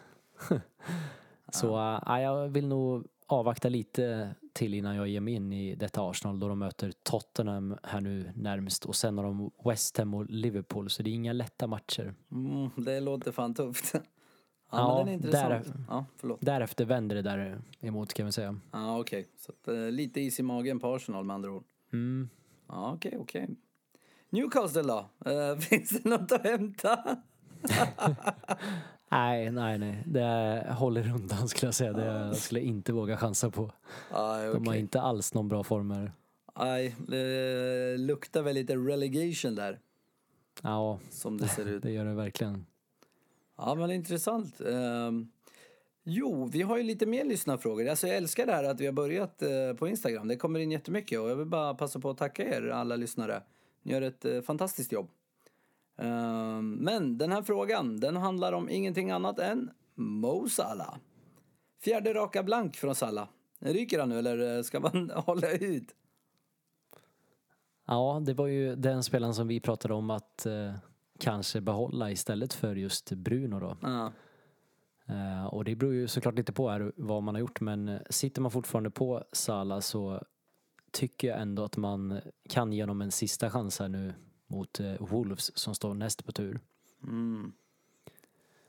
Så 1.49 1.99
äh, 2.07 2.21
jag 2.21 2.47
vill 2.47 2.67
nog 2.67 3.07
avvakta 3.27 3.69
lite 3.69 4.35
till 4.53 4.73
innan 4.73 4.95
jag 4.95 5.07
ger 5.07 5.19
mig 5.21 5.33
in 5.33 5.53
i 5.53 5.75
detta 5.75 6.09
Arsenal 6.09 6.39
då 6.39 6.47
de 6.47 6.59
möter 6.59 6.91
Tottenham 7.03 7.77
här 7.83 8.01
nu 8.01 8.31
närmst 8.35 8.85
och 8.85 8.95
sen 8.95 9.17
har 9.17 9.25
de 9.25 9.51
West 9.65 9.97
Ham 9.97 10.13
och 10.13 10.25
Liverpool 10.29 10.89
så 10.89 11.03
det 11.03 11.09
är 11.09 11.13
inga 11.13 11.33
lätta 11.33 11.67
matcher. 11.67 12.13
Mm, 12.31 12.69
det 12.77 12.99
låter 12.99 13.31
fan 13.31 13.53
tufft. 13.53 13.91
Ja, 13.93 14.01
Ja, 14.71 14.87
men 14.87 15.05
den 15.05 15.07
är 15.07 15.13
intressant. 15.13 15.49
där- 15.77 15.85
Ja, 15.89 16.05
förlåt. 16.17 16.37
Därefter 16.41 16.85
vänder 16.85 17.15
det 17.15 17.21
där 17.21 17.61
emot 17.79 18.13
kan 18.13 18.25
vi 18.25 18.31
säga. 18.31 18.59
Ja, 18.71 18.99
okej. 18.99 19.27
Så 19.37 19.51
att, 19.51 19.67
eh, 19.67 19.91
lite 19.91 20.21
is 20.21 20.39
i 20.39 20.43
magen 20.43 20.79
på 20.79 20.95
Arsenal 20.95 21.23
med 21.25 21.33
andra 21.33 21.51
ord. 21.51 21.63
Mm. 21.93 22.29
Ja, 22.67 22.91
okej, 22.95 23.17
okej. 23.19 23.49
Newcastle 24.29 24.81
då? 24.81 25.09
Eh, 25.31 25.57
finns 25.59 25.89
det 25.89 26.09
något 26.09 26.31
att 26.31 26.43
hämta? 26.43 27.17
Nej, 29.09 29.51
nej, 29.51 29.77
nej. 29.77 30.03
Det 30.05 30.65
håller 30.77 31.13
undan 31.15 31.47
skulle 31.47 31.67
jag 31.67 31.73
säga. 31.75 31.93
Det 31.93 32.35
skulle 32.35 32.59
jag 32.59 32.67
inte 32.67 32.93
våga 32.93 33.17
chansa 33.17 33.49
på. 33.49 33.71
Nej, 34.13 34.53
De 34.53 34.67
har 34.67 34.75
inte 34.75 35.01
alls 35.01 35.33
någon 35.33 35.47
bra 35.47 35.63
form 35.63 35.91
här. 35.91 36.11
Nej, 36.59 36.95
det 37.07 37.97
luktar 37.97 38.41
väl 38.41 38.55
lite 38.55 38.75
relegation 38.75 39.55
där, 39.55 39.79
Ja, 40.63 40.99
som 41.09 41.37
det 41.37 41.47
ser 41.47 41.65
ut. 41.65 41.83
det 41.83 41.91
gör 41.91 42.05
det 42.05 42.13
verkligen. 42.13 42.65
Ja, 43.57 43.75
men 43.75 43.91
intressant. 43.91 44.61
Ehm, 44.61 45.31
jo, 46.03 46.45
vi 46.45 46.61
har 46.61 46.77
ju 46.77 46.83
lite 46.83 47.05
mer 47.05 47.25
lyssnarfrågor. 47.25 47.87
Alltså, 47.87 48.07
jag 48.07 48.17
älskar 48.17 48.45
det 48.45 48.51
här 48.53 48.63
att 48.63 48.79
vi 48.81 48.85
har 48.85 48.93
börjat 48.93 49.41
eh, 49.41 49.73
på 49.79 49.87
Instagram. 49.87 50.27
Det 50.27 50.35
kommer 50.35 50.59
in 50.59 50.71
jättemycket 50.71 51.19
och 51.19 51.29
jag 51.29 51.35
vill 51.35 51.45
bara 51.47 51.73
passa 51.73 51.99
på 51.99 52.09
att 52.09 52.17
tacka 52.17 52.43
er 52.57 52.67
alla 52.69 52.95
lyssnare. 52.95 53.43
Ni 53.83 53.91
gör 53.93 54.01
ett 54.01 54.25
eh, 54.25 54.41
fantastiskt 54.41 54.91
jobb. 54.91 55.09
Ehm, 55.97 56.71
men 56.71 57.17
den 57.17 57.31
här 57.31 57.41
frågan, 57.41 57.99
den 57.99 58.15
handlar 58.15 58.53
om 58.53 58.69
ingenting 58.69 59.11
annat 59.11 59.39
än 59.39 59.71
Mo 59.95 60.49
Salah. 60.49 60.97
Fjärde 61.83 62.13
raka 62.13 62.43
blank 62.43 62.75
från 62.75 62.95
Salah. 62.95 63.27
Ryker 63.59 63.99
han 63.99 64.09
nu 64.09 64.19
eller 64.19 64.57
eh, 64.57 64.63
ska 64.63 64.79
man 64.79 65.09
hålla 65.15 65.51
ut? 65.51 65.95
Ja, 67.87 68.21
det 68.25 68.33
var 68.33 68.47
ju 68.47 68.75
den 68.75 69.03
spelaren 69.03 69.33
som 69.33 69.47
vi 69.47 69.59
pratade 69.59 69.93
om 69.93 70.09
att 70.09 70.45
eh, 70.45 70.73
kanske 71.19 71.61
behålla 71.61 72.11
istället 72.11 72.53
för 72.53 72.75
just 72.75 73.11
Bruno 73.11 73.59
då. 73.59 73.77
Ja. 73.81 74.11
Eh, 75.07 75.45
och 75.45 75.63
det 75.63 75.75
beror 75.75 75.93
ju 75.93 76.07
såklart 76.07 76.37
lite 76.37 76.53
på 76.53 76.69
här 76.69 76.91
vad 76.95 77.23
man 77.23 77.35
har 77.35 77.39
gjort 77.39 77.61
men 77.61 77.87
eh, 77.87 77.99
sitter 78.09 78.41
man 78.41 78.51
fortfarande 78.51 78.91
på 78.91 79.23
Salah 79.31 79.79
så 79.79 80.23
tycker 80.91 81.27
jag 81.27 81.41
ändå 81.41 81.63
att 81.63 81.77
man 81.77 82.21
kan 82.49 82.73
ge 82.73 82.81
honom 82.81 83.01
en 83.01 83.11
sista 83.11 83.49
chans 83.49 83.79
här 83.79 83.87
nu 83.87 84.13
mot 84.47 84.79
eh, 84.79 84.93
Wolves 84.99 85.57
som 85.57 85.75
står 85.75 85.93
näst 85.93 86.25
på 86.25 86.31
tur. 86.31 86.59
Mm. 87.03 87.53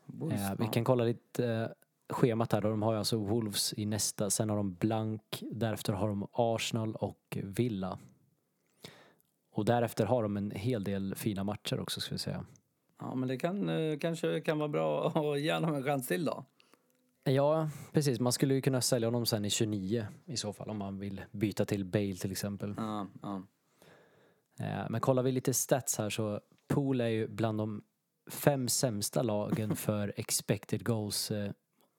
Wolves, 0.06 0.40
Eh, 0.40 0.54
vi 0.58 0.66
kan 0.66 0.84
kolla 0.84 1.04
lite 1.04 1.46
eh, 1.46 1.68
schemat 2.08 2.52
här 2.52 2.60
då. 2.60 2.68
De 2.70 2.82
har 2.82 2.92
ju 2.92 2.98
alltså 2.98 3.16
Wolves 3.16 3.74
i 3.76 3.86
nästa, 3.86 4.30
sen 4.30 4.48
har 4.50 4.56
de 4.56 4.74
blank, 4.74 5.42
därefter 5.50 5.92
har 5.92 6.08
de 6.08 6.26
Arsenal 6.32 6.94
och 6.94 7.38
Villa. 7.42 7.98
Och 9.52 9.64
därefter 9.64 10.06
har 10.06 10.22
de 10.22 10.36
en 10.36 10.50
hel 10.50 10.84
del 10.84 11.14
fina 11.14 11.44
matcher 11.44 11.80
också 11.80 12.00
ska 12.00 12.14
vi 12.14 12.18
säga. 12.18 12.44
Ja, 13.00 13.14
men 13.14 13.28
det 13.28 13.36
kan, 13.36 13.68
eh, 13.68 13.98
kanske 13.98 14.40
kan 14.40 14.58
vara 14.58 14.68
bra 14.68 15.06
att 15.34 15.40
ge 15.40 15.54
honom 15.54 15.74
en 15.74 15.82
chans 15.82 16.06
till 16.06 16.24
då. 16.24 16.44
Ja, 17.24 17.70
precis. 17.92 18.20
Man 18.20 18.32
skulle 18.32 18.54
ju 18.54 18.60
kunna 18.60 18.80
sälja 18.80 19.08
honom 19.08 19.26
sen 19.26 19.44
i 19.44 19.50
29 19.50 20.06
i 20.26 20.36
så 20.36 20.52
fall 20.52 20.70
om 20.70 20.78
man 20.78 20.98
vill 20.98 21.22
byta 21.30 21.64
till 21.64 21.84
Bale 21.84 22.16
till 22.16 22.32
exempel. 22.32 22.74
Ja, 22.76 23.06
ja. 23.22 23.42
Eh, 24.60 24.86
Men 24.90 25.00
kollar 25.00 25.22
vi 25.22 25.32
lite 25.32 25.54
stats 25.54 25.98
här 25.98 26.10
så 26.10 26.40
Pool 26.68 27.00
är 27.00 27.08
ju 27.08 27.28
bland 27.28 27.58
de 27.58 27.82
fem 28.30 28.68
sämsta 28.68 29.22
lagen 29.22 29.76
för 29.86 30.12
expected 30.16 30.84
goals 30.84 31.30
eh, 31.30 31.50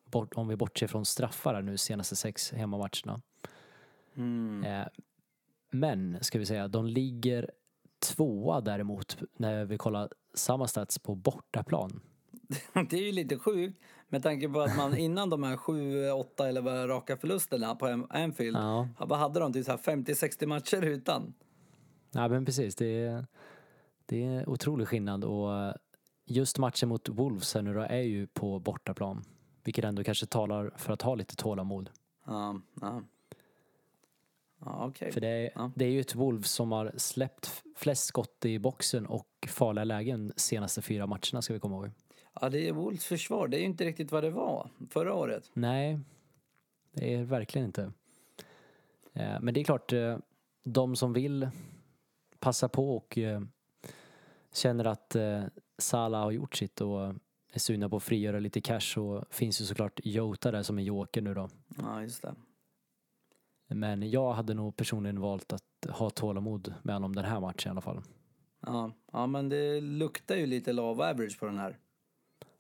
bort, 0.06 0.34
om 0.36 0.48
vi 0.48 0.56
bortser 0.56 0.88
från 0.88 1.06
straffar 1.06 1.54
här 1.54 1.62
nu 1.62 1.78
senaste 1.78 2.16
sex 2.16 2.52
hemmamatcherna. 2.52 3.22
Mm. 4.16 4.64
Eh, 4.64 4.88
Men, 5.72 6.18
ska 6.22 6.40
vi 6.40 6.46
säga, 6.46 6.68
de 6.68 6.86
ligger 6.88 7.52
tvåa 8.00 8.62
däremot 8.62 9.18
när 9.38 9.66
vi 9.66 9.78
kollar 9.78 10.10
samma 10.34 10.68
stats 10.68 11.00
på 11.00 11.16
bortaplan. 11.16 12.02
Det 12.90 12.98
är 12.98 13.06
ju 13.06 13.12
lite 13.12 13.40
sjukt 13.40 13.80
med 14.08 14.24
tanke 14.24 14.50
på 14.50 14.62
att 14.62 14.78
man 14.78 14.98
innan 14.98 15.30
de 15.30 15.44
här 15.44 15.58
sju, 15.58 16.10
åtta 16.10 16.50
eller 16.50 16.62
vad 16.62 16.90
raka 16.90 17.18
förlusterna 17.18 17.76
på 17.76 18.08
Anfield, 18.10 18.58
Ja, 18.58 18.88
vad 18.98 19.20
hade 19.20 19.40
de? 19.40 19.54
Typ 19.54 19.66
så 19.66 19.72
här 19.72 19.78
50-60 19.78 20.46
matcher 20.46 20.82
utan. 20.82 21.34
Ja 22.12 22.28
men 22.28 22.46
precis. 22.46 22.76
Det 22.76 22.86
är, 23.04 23.26
det 24.06 24.24
är 24.26 24.50
otrolig 24.50 24.88
skillnad 24.88 25.24
och 25.24 25.56
eh, 25.58 25.74
just 26.26 26.58
matchen 26.58 26.90
mot 26.90 27.10
Wolves 27.10 27.54
här 27.54 27.62
nu 27.62 27.74
då 27.74 27.80
är 27.82 28.02
ju 28.02 28.28
på 28.28 28.60
bortaplan. 28.60 29.24
Vilket 29.64 29.86
ändå 29.86 30.04
kanske 30.04 30.26
talar 30.26 30.74
för 30.78 30.94
att 30.94 31.02
ha 31.02 31.16
lite 31.16 31.36
tålamod. 31.36 31.90
Ja, 32.26 32.62
ja. 32.82 33.02
Ja, 34.66 34.88
okej. 34.88 35.12
För 35.12 35.22
det 35.22 35.28
är, 35.28 35.52
Ja. 35.56 35.72
det 35.76 35.86
är 35.86 35.90
ju 35.90 36.00
ett 36.00 36.16
Wolves 36.16 36.52
som 36.52 36.72
har 36.72 36.94
släppt 36.98 37.64
flest 37.76 38.06
skott 38.06 38.46
i 38.46 38.60
boxen 38.60 39.06
och 39.06 39.28
farliga 39.48 39.84
lägen 39.84 40.34
senaste 40.36 40.82
fyra 40.82 41.08
matcherna 41.08 41.42
ska 41.42 41.54
vi 41.54 41.60
komma 41.60 41.76
ihåg. 41.76 41.92
Ja, 42.42 42.50
det 42.50 42.68
är 42.68 42.74
Wolves 42.74 43.06
försvar. 43.06 43.48
Det 43.48 43.58
är 43.58 43.60
ju 43.60 43.66
inte 43.66 43.84
riktigt 43.86 44.12
vad 44.12 44.24
det 44.24 44.30
var 44.30 44.70
förra 44.90 45.14
året. 45.14 45.52
Nej, 45.54 46.00
det 46.92 47.14
är 47.14 47.24
verkligen 47.24 47.66
inte. 47.68 47.92
Eh, 49.14 49.40
Men 49.42 49.54
det 49.54 49.60
är 49.60 49.64
klart, 49.64 49.94
eh, 49.94 50.18
de 50.64 50.96
som 50.96 51.14
vill 51.14 51.50
passa 52.40 52.70
på 52.70 52.98
och 52.98 53.18
eh, 53.18 53.42
känner 54.54 54.86
att 54.86 55.16
eh, 55.16 55.44
Salah 55.78 56.24
har 56.24 56.32
gjort 56.32 56.56
sitt 56.56 56.82
och 56.82 57.16
är 57.52 57.60
sugna 57.60 57.90
på 57.90 57.96
att 57.96 58.04
frigöra 58.04 58.40
lite 58.40 58.62
cash 58.62 58.80
så 58.80 59.26
finns 59.30 59.62
ju 59.62 59.66
såklart 59.66 60.00
Jota 60.04 60.52
där 60.52 60.64
som 60.64 60.80
är 60.80 60.84
joker 60.84 61.22
nu 61.22 61.34
då. 61.34 61.50
Ja, 61.78 62.02
just 62.02 62.22
det. 62.22 62.36
Men 63.68 64.10
jag 64.10 64.34
hade 64.34 64.54
nog 64.54 64.76
personligen 64.76 65.20
valt 65.22 65.54
att 65.54 65.86
ha 65.90 66.10
tålamod 66.10 66.74
med 66.82 66.96
honom 66.96 67.16
den 67.16 67.26
här 67.26 67.40
matchen 67.40 67.70
i 67.70 67.72
alla 67.72 67.82
fall. 67.82 68.02
Ja, 68.66 68.92
ja 69.12 69.28
men 69.28 69.50
det 69.50 69.82
luktar 69.82 70.36
ju 70.36 70.46
lite 70.46 70.74
love 70.74 71.10
average 71.10 71.40
på 71.40 71.46
den 71.46 71.58
här. 71.58 71.78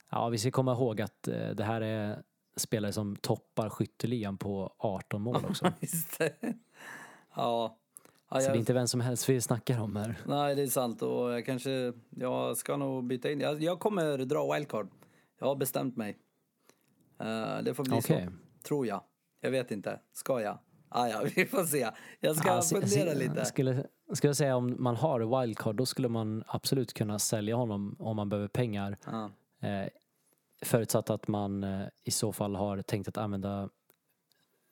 Ja, 0.09 0.29
vi 0.29 0.37
ska 0.37 0.51
komma 0.51 0.71
ihåg 0.71 1.01
att 1.01 1.27
eh, 1.27 1.49
det 1.49 1.63
här 1.63 1.81
är 1.81 2.23
spelare 2.55 2.91
som 2.93 3.15
toppar 3.15 3.69
skytteligan 3.69 4.37
på 4.37 4.75
18 4.77 5.21
mål 5.21 5.45
också. 5.49 5.73
Just 5.79 6.19
det. 6.19 6.33
Ja. 7.35 7.77
Ja 8.29 8.35
Så 8.35 8.37
det 8.39 8.43
jag, 8.45 8.55
är 8.55 8.59
inte 8.59 8.73
vem 8.73 8.87
som 8.87 9.01
helst 9.01 9.29
vi 9.29 9.41
snackar 9.41 9.79
om 9.79 9.95
här. 9.95 10.15
Nej, 10.25 10.55
det 10.55 10.61
är 10.61 10.67
sant. 10.67 11.01
Och 11.01 11.31
jag 11.31 11.45
kanske... 11.45 11.93
Jag 12.09 12.57
ska 12.57 12.77
nog 12.77 13.03
byta 13.07 13.31
in. 13.31 13.39
Jag, 13.39 13.63
jag 13.63 13.79
kommer 13.79 14.17
dra 14.17 14.53
wildcard. 14.53 14.89
Jag 15.39 15.47
har 15.47 15.55
bestämt 15.55 15.97
mig. 15.97 16.17
Eh, 17.19 17.63
det 17.63 17.73
får 17.73 17.83
bli 17.83 17.99
Okej. 17.99 18.25
så. 18.25 18.63
Tror 18.67 18.87
jag. 18.87 19.01
Jag 19.41 19.51
vet 19.51 19.71
inte. 19.71 19.99
Ska 20.13 20.41
jag? 20.41 20.57
Ah, 20.89 21.07
ja, 21.07 21.21
vi 21.35 21.45
får 21.45 21.63
se. 21.63 21.89
Jag 22.19 22.35
ska 22.35 22.61
se- 22.61 22.81
fundera 22.81 23.13
lite. 23.13 23.45
Skulle, 23.45 23.85
skulle 24.13 24.29
jag 24.29 24.37
säga 24.37 24.55
om 24.55 24.75
man 24.79 24.95
har 24.95 25.41
wildcard 25.41 25.75
då 25.75 25.85
skulle 25.85 26.09
man 26.09 26.43
absolut 26.47 26.93
kunna 26.93 27.19
sälja 27.19 27.55
honom 27.55 27.95
om 27.99 28.15
man 28.15 28.29
behöver 28.29 28.47
pengar. 28.47 28.97
Ja. 29.05 29.31
Eh, 29.67 29.87
förutsatt 30.61 31.09
att 31.09 31.27
man 31.27 31.63
eh, 31.63 31.87
i 32.03 32.11
så 32.11 32.31
fall 32.33 32.55
har 32.55 32.81
tänkt 32.81 33.07
att 33.07 33.17
använda 33.17 33.69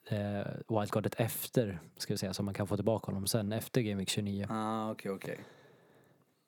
eh, 0.10 0.48
wildcardet 0.67 1.15
efter, 1.17 1.80
ska 1.98 2.13
vi 2.13 2.17
säga, 2.17 2.34
så 2.34 2.43
man 2.43 2.54
kan 2.54 2.67
få 2.67 2.76
tillbaka 2.76 3.06
honom 3.06 3.28
sen 3.28 3.52
efter 3.52 3.82
Game 3.82 3.98
Week 3.98 4.10
29. 4.10 4.48
Ah, 4.50 4.91
okej, 4.91 5.12
okej. 5.12 5.39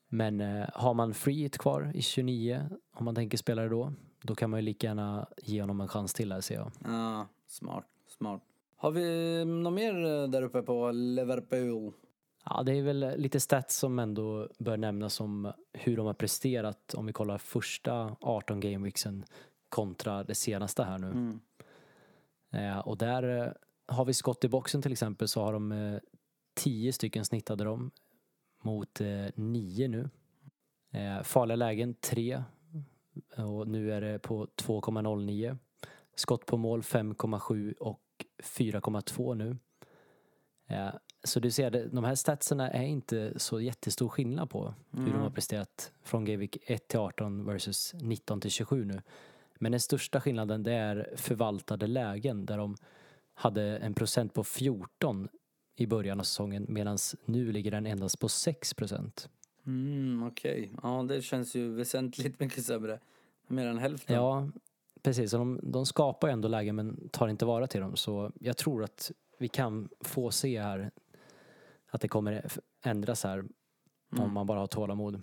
Men 0.09 0.41
eh, 0.41 0.69
har 0.73 0.93
man 0.93 1.13
free 1.13 1.41
hit 1.41 1.57
kvar 1.57 1.91
i 1.93 2.01
29, 2.01 2.69
om 2.91 3.05
man 3.05 3.15
tänker 3.15 3.37
spelare 3.37 3.69
då, 3.69 3.93
då 4.21 4.35
kan 4.35 4.49
man 4.49 4.59
ju 4.59 4.65
lika 4.65 4.87
gärna 4.87 5.27
ge 5.37 5.61
honom 5.61 5.81
en 5.81 5.87
chans 5.87 6.13
till 6.13 6.31
här 6.31 6.41
ser 6.41 6.55
jag. 6.55 6.71
Ja, 6.83 7.27
smart, 7.47 7.85
smart. 8.07 8.41
Har 8.75 8.91
vi 8.91 9.45
något 9.45 9.73
mer 9.73 10.05
eh, 10.05 10.27
där 10.29 10.41
uppe 10.41 10.61
på 10.61 10.91
Liverpool? 10.91 11.93
Ja, 12.45 12.63
det 12.63 12.71
är 12.71 12.83
väl 12.83 13.13
lite 13.17 13.39
stats 13.39 13.77
som 13.77 13.99
ändå 13.99 14.49
bör 14.59 14.77
nämnas 14.77 15.21
om 15.21 15.51
hur 15.73 15.97
de 15.97 16.05
har 16.05 16.13
presterat 16.13 16.93
om 16.93 17.05
vi 17.05 17.13
kollar 17.13 17.37
första 17.37 18.15
18 18.21 18.59
gameweeksen 18.59 19.25
kontra 19.69 20.23
det 20.23 20.35
senaste 20.35 20.83
här 20.83 20.97
nu. 20.97 21.07
Mm. 21.07 21.39
Eh, 22.51 22.79
och 22.79 22.97
där 22.97 23.23
eh, 23.23 23.51
har 23.95 24.05
vi 24.05 24.13
skott 24.13 24.43
i 24.43 24.49
boxen 24.49 24.81
till 24.81 24.91
exempel 24.91 25.27
så 25.27 25.41
har 25.43 25.53
de 25.53 25.71
eh, 25.71 25.99
10 26.55 26.93
stycken 26.93 27.25
snittade 27.25 27.63
de 27.63 27.91
mot 28.61 29.01
eh, 29.01 29.25
9 29.35 29.87
nu. 29.87 30.09
Eh, 30.91 31.23
farliga 31.23 31.55
lägen 31.55 31.93
3 31.93 32.43
och 33.37 33.67
nu 33.67 33.93
är 33.93 34.01
det 34.01 34.19
på 34.19 34.45
2,09. 34.45 35.57
Skott 36.15 36.45
på 36.45 36.57
mål 36.57 36.81
5,7 36.81 37.73
och 37.73 38.01
4,2 38.43 39.35
nu. 39.35 39.57
Eh, 40.67 40.89
så 41.23 41.39
du 41.39 41.51
ser, 41.51 41.89
de 41.91 42.03
här 42.03 42.15
statserna 42.15 42.69
är 42.69 42.83
inte 42.83 43.39
så 43.39 43.61
jättestor 43.61 44.09
skillnad 44.09 44.49
på 44.49 44.73
hur 44.91 45.13
de 45.13 45.21
har 45.21 45.29
presterat 45.29 45.91
från 46.03 46.25
Gameweek 46.25 46.57
1 46.61 46.87
till 46.87 46.99
18 46.99 47.45
versus 47.45 47.93
19 48.01 48.41
till 48.41 48.51
27 48.51 48.85
nu. 48.85 49.01
Men 49.59 49.71
den 49.71 49.81
största 49.81 50.21
skillnaden 50.21 50.63
det 50.63 50.73
är 50.73 51.13
förvaltade 51.15 51.87
lägen 51.87 52.45
där 52.45 52.57
de 52.57 52.75
hade 53.33 53.77
en 53.77 53.93
procent 53.93 54.33
på 54.33 54.43
14 54.43 55.27
i 55.75 55.87
början 55.87 56.19
av 56.19 56.23
säsongen 56.23 56.65
medan 56.69 56.97
nu 57.25 57.51
ligger 57.51 57.71
den 57.71 57.85
endast 57.85 58.19
på 58.19 58.29
6 58.29 58.73
procent. 58.73 59.29
Mm, 59.65 60.23
okej. 60.23 60.71
Ja, 60.83 61.05
det 61.07 61.21
känns 61.21 61.55
ju 61.55 61.73
väsentligt 61.73 62.39
mycket 62.39 62.65
sämre. 62.65 62.99
Mer 63.47 63.67
än 63.67 63.77
hälften. 63.77 64.15
Ja, 64.15 64.47
precis. 65.01 65.31
De, 65.31 65.59
de 65.63 65.85
skapar 65.85 66.27
ju 66.27 66.31
ändå 66.31 66.47
lägen 66.47 66.75
men 66.75 67.09
tar 67.09 67.27
inte 67.27 67.45
vara 67.45 67.67
till 67.67 67.81
dem. 67.81 67.95
Så 67.95 68.31
jag 68.39 68.57
tror 68.57 68.83
att 68.83 69.11
vi 69.37 69.47
kan 69.47 69.89
få 69.99 70.31
se 70.31 70.61
här 70.61 70.91
att 71.87 72.01
det 72.01 72.07
kommer 72.07 72.45
ändras 72.83 73.23
här 73.23 73.45
om 74.17 74.33
man 74.33 74.47
bara 74.47 74.59
har 74.59 74.67
tålamod. 74.67 75.21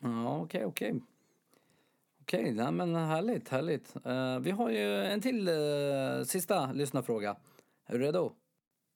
Ja, 0.00 0.40
okej, 0.40 0.64
okej. 0.64 1.00
Okej, 2.22 2.52
nej, 2.52 2.72
men 2.72 2.94
härligt, 2.94 3.48
härligt. 3.48 3.96
Eh, 4.04 4.38
vi 4.38 4.50
har 4.50 4.70
ju 4.70 5.04
en 5.04 5.20
till 5.20 5.48
eh, 5.48 6.24
sista 6.26 6.72
lyssnarfråga. 6.72 7.36
Är 7.86 7.98
du 7.98 8.04
redo? 8.04 8.32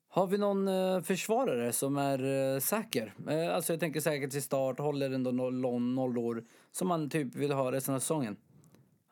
Har 0.08 0.26
vi 0.26 0.38
någon 0.38 0.68
eh, 0.68 1.00
försvarare 1.00 1.72
som 1.72 1.96
är 1.96 2.60
säker? 2.60 3.14
Alltså 3.54 3.72
jag 3.72 3.80
tänker 3.80 4.00
säker 4.00 4.28
till 4.28 4.42
start, 4.42 4.78
håller 4.78 5.10
ändå 5.10 5.30
noll, 5.30 5.60
noll, 5.60 5.82
noll 5.82 6.18
år. 6.18 6.44
Som 6.72 6.88
man 6.88 7.10
typ 7.10 7.34
vill 7.34 7.52
ha 7.52 7.72
resten 7.72 7.94
av 7.94 7.98
säsongen. 7.98 8.36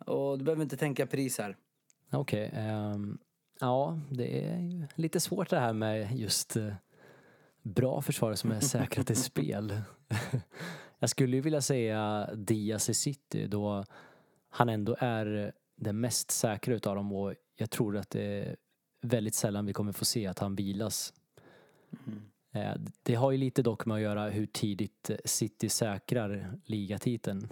Och 0.07 0.38
du 0.38 0.44
behöver 0.44 0.62
inte 0.62 0.77
tänka 0.77 1.07
pris 1.07 1.38
här. 1.38 1.57
Okej. 2.12 2.50
ehm, 2.55 3.18
ja, 3.61 4.00
det 4.11 4.44
är 4.44 4.59
ju 4.61 4.87
lite 4.94 5.20
svårt 5.20 5.50
det 5.50 5.59
här 5.59 5.72
med 5.72 6.16
just 6.16 6.57
bra 7.62 8.03
försvarare 8.03 8.37
som 8.37 8.50
är 8.50 8.61
säkra 8.61 9.05
till 9.05 9.16
spel. 9.22 9.81
Jag 10.98 11.11
skulle 11.11 11.37
ju 11.37 11.42
vilja 11.42 11.61
säga 11.61 12.30
Diaz 12.35 12.88
i 12.90 12.94
City 12.94 13.46
då 13.46 13.85
han 14.48 14.68
ändå 14.68 14.96
är 14.98 15.52
den 15.76 16.00
mest 16.00 16.30
säkra 16.30 16.74
utav 16.74 16.96
dem 16.96 17.12
och 17.12 17.35
jag 17.57 17.70
tror 17.70 17.96
att 17.96 18.11
det 18.11 18.22
är 18.22 18.57
väldigt 19.00 19.35
sällan 19.35 19.66
vi 19.66 19.72
kommer 19.72 19.92
få 19.92 20.04
se 20.04 20.26
att 20.26 20.38
han 20.38 20.54
vilas. 20.54 21.14
Eh, 22.52 22.74
Det 23.02 23.14
har 23.14 23.30
ju 23.30 23.38
lite 23.38 23.62
dock 23.62 23.87
med 23.87 23.94
att 23.94 24.00
göra 24.00 24.28
hur 24.28 24.46
tidigt 24.46 25.11
City 25.24 25.68
säkrar 25.68 26.59
ligatiteln. 26.64 27.48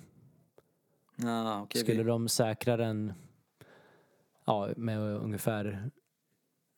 Ja, 1.16 1.62
okej. 1.62 1.81
Skulle 1.83 2.02
de 2.02 2.28
säkra 2.28 2.76
den 2.76 3.12
ja, 4.44 4.68
med 4.76 4.98
ungefär 5.00 5.90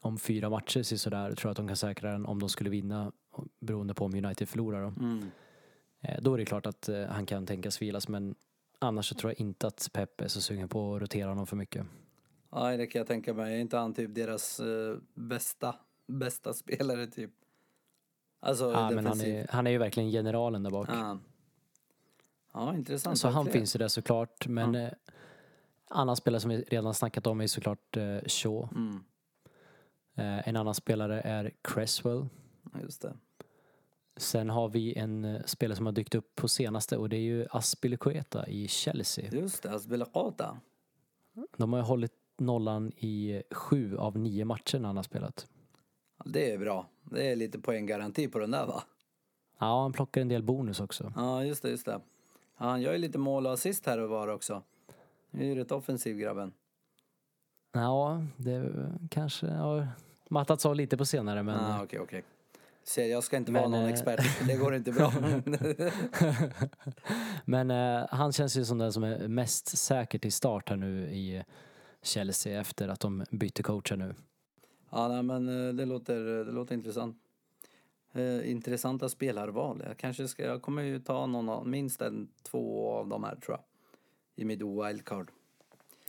om 0.01 0.19
fyra 0.19 0.51
matcher 0.51 0.83
så 0.83 0.99
sådär, 0.99 1.35
tror 1.35 1.49
jag 1.49 1.51
att 1.51 1.57
de 1.57 1.67
kan 1.69 1.77
säkra 1.77 2.13
den 2.13 2.27
om 2.27 2.39
de 2.41 2.49
skulle 2.49 2.71
vinna 2.71 3.13
beroende 3.61 3.95
på 3.95 4.05
om 4.05 4.15
United 4.15 4.49
förlorar. 4.49 4.83
Då, 4.83 4.89
Mm. 4.89 5.31
Eh, 6.05 6.21
då 6.23 6.35
är 6.35 6.39
det 6.39 6.45
klart 6.45 6.67
att 6.67 6.89
eh, 6.89 7.05
han 7.05 7.27
kan 7.27 7.47
tänkas 7.47 7.83
vilas 7.83 8.09
men 8.09 8.35
annars 8.79 9.09
så 9.09 9.15
tror 9.15 9.31
jag 9.31 9.41
inte 9.41 9.67
att 9.67 9.91
Pep 9.93 10.21
är 10.21 10.29
så 10.29 10.41
sugen 10.41 10.69
på 10.69 10.95
att 10.95 11.03
rotera 11.03 11.29
honom 11.29 11.47
för 11.47 11.57
mycket. 11.57 11.87
Nej, 12.53 12.77
det 12.77 12.87
kan 12.87 12.99
jag 12.99 13.07
tänka 13.07 13.35
mig. 13.35 13.55
Är 13.55 13.59
inte 13.59 13.77
han 13.77 13.95
typ 13.95 14.15
deras 14.15 14.61
eh, 14.61 14.97
bästa, 15.15 15.77
bästa 16.07 16.55
spelare 16.55 17.07
typ? 17.07 17.31
Alltså 18.41 18.73
Ja, 18.73 18.91
men 18.91 19.07
han, 19.07 19.21
är, 19.21 19.47
han 19.51 19.67
är 19.67 19.71
ju 19.71 19.79
verkligen 19.79 20.11
generalen 20.11 20.63
där 20.63 20.71
bak. 20.71 20.89
Ja. 20.89 21.19
ja, 22.53 22.75
intressant. 22.75 23.19
så 23.19 23.29
han 23.29 23.47
finns 23.47 23.77
ju 23.77 23.79
där 23.79 23.89
såklart 23.89 24.47
men 24.47 24.75
Ja. 24.75 24.91
Annan 25.89 26.17
spelare 26.17 26.41
som 26.41 26.51
vi 26.51 26.63
redan 26.63 26.95
snackat 26.95 27.27
om 27.27 27.41
är 27.41 27.47
såklart 27.47 27.97
Shaw. 28.27 28.69
Mm. 28.75 29.05
En 30.45 30.57
annan 30.57 30.75
spelare 30.75 31.21
är 31.21 31.51
Cresswell. 31.63 32.29
Just 32.83 33.03
det. 33.03 33.17
Sen 34.17 34.51
har 34.51 34.69
vi 34.69 34.99
en 34.99 35.25
eh, 35.25 35.43
spelare 35.45 35.77
som 35.77 35.87
har 35.87 35.93
dykt 35.93 36.15
upp 36.15 36.35
på 36.35 36.49
senaste 36.49 36.97
och 36.97 37.09
det 37.09 37.17
är 37.17 37.21
ju 37.21 37.47
Aspilicueta 37.51 38.47
i 38.49 38.69
Chelsea. 38.69 39.31
Just 39.33 39.63
det, 39.63 39.71
Azpilicueta. 39.75 40.57
De 41.57 41.73
har 41.73 41.81
ju 41.81 41.85
hållit 41.87 42.13
nollan 42.39 42.93
i 42.97 43.43
sju 43.51 43.97
av 43.97 44.19
nio 44.19 44.45
matcher 44.45 44.79
när 44.79 44.87
han 44.87 44.97
har 44.97 45.03
spelat. 45.03 45.47
Det 46.25 46.53
är 46.53 46.59
bra. 46.59 46.87
Det 47.03 47.33
är 47.33 47.37
lite 47.37 47.59
poänggaranti 47.59 48.29
på 48.29 48.39
den 48.39 48.51
där 48.51 48.67
va? 48.67 48.83
Ja, 49.59 49.83
han 49.83 49.93
plockar 49.93 50.21
en 50.21 50.29
del 50.29 50.43
bonus 50.43 50.81
också. 50.81 51.13
Ja, 51.17 51.45
just 51.45 51.63
det, 51.63 51.71
just 51.71 51.87
det. 51.87 52.01
Ja, 52.59 52.67
han 52.67 52.83
gör 52.83 52.93
ju 52.93 52.99
lite 52.99 53.19
mål 53.19 53.47
och 53.47 53.53
assist 53.53 53.87
här 53.87 53.99
och 54.01 54.09
var 54.09 54.29
också. 54.29 54.63
Det 55.31 55.45
är 55.45 55.47
ju 55.49 55.55
rätt 55.55 55.73
offensiv 55.73 56.17
grabben. 56.17 56.53
Ja, 57.73 58.25
det 58.37 58.73
kanske 59.11 59.47
har 59.47 59.89
mattats 60.29 60.67
av 60.67 60.75
lite 60.75 60.97
på 60.97 61.05
senare 61.05 61.43
men 61.43 61.55
Ja, 61.55 61.83
okej, 61.83 62.01
okej. 62.01 62.25
Ser, 62.87 63.07
jag 63.07 63.25
ska 63.25 63.37
inte 63.37 63.53
Men, 63.53 63.63
vara 63.63 63.71
någon 63.71 63.85
eh, 63.85 63.91
expert. 63.93 64.21
Det 64.47 64.57
går 64.57 64.75
inte 64.75 64.93
bra. 64.93 65.13
Men 67.45 67.71
eh, 67.71 68.07
han 68.11 68.33
känns 68.33 68.57
ju 68.57 68.65
som 68.65 68.79
den 68.79 68.93
som 68.93 69.05
är 69.05 69.29
mest 69.29 69.79
säker 69.79 70.19
till 70.19 70.33
start 70.33 70.69
här 70.69 70.77
nu 70.77 71.01
i 71.03 71.45
Chelsea 72.03 72.61
efter 72.61 72.89
att 72.89 73.01
de 73.01 73.25
bytte 73.31 73.63
coach 73.63 73.91
här 73.91 73.97
nu. 73.97 74.15
ja, 74.91 75.09
nej, 75.09 75.23
men 75.23 75.69
eh, 75.69 75.75
det 75.75 75.85
låter, 75.85 76.45
det 76.45 76.53
låter 76.53 76.75
intressant. 76.75 77.17
Eh, 78.13 78.51
intressanta 78.51 79.09
spelarval. 79.09 79.83
Jag 79.87 79.97
kanske 79.97 80.29
ska, 80.29 80.43
jag 80.45 80.63
kommer 80.63 80.83
ju 80.83 81.01
ta 81.01 81.27
någon 81.27 81.49
av, 81.49 81.69
minst 81.69 82.03
en, 82.03 82.29
två 82.43 82.89
av 82.91 83.09
de 83.09 83.25
här 83.25 83.37
tror 83.37 83.57
jag. 83.57 83.61
I 84.37 84.45
mitt 84.45 84.63
wildcard. 84.63 85.31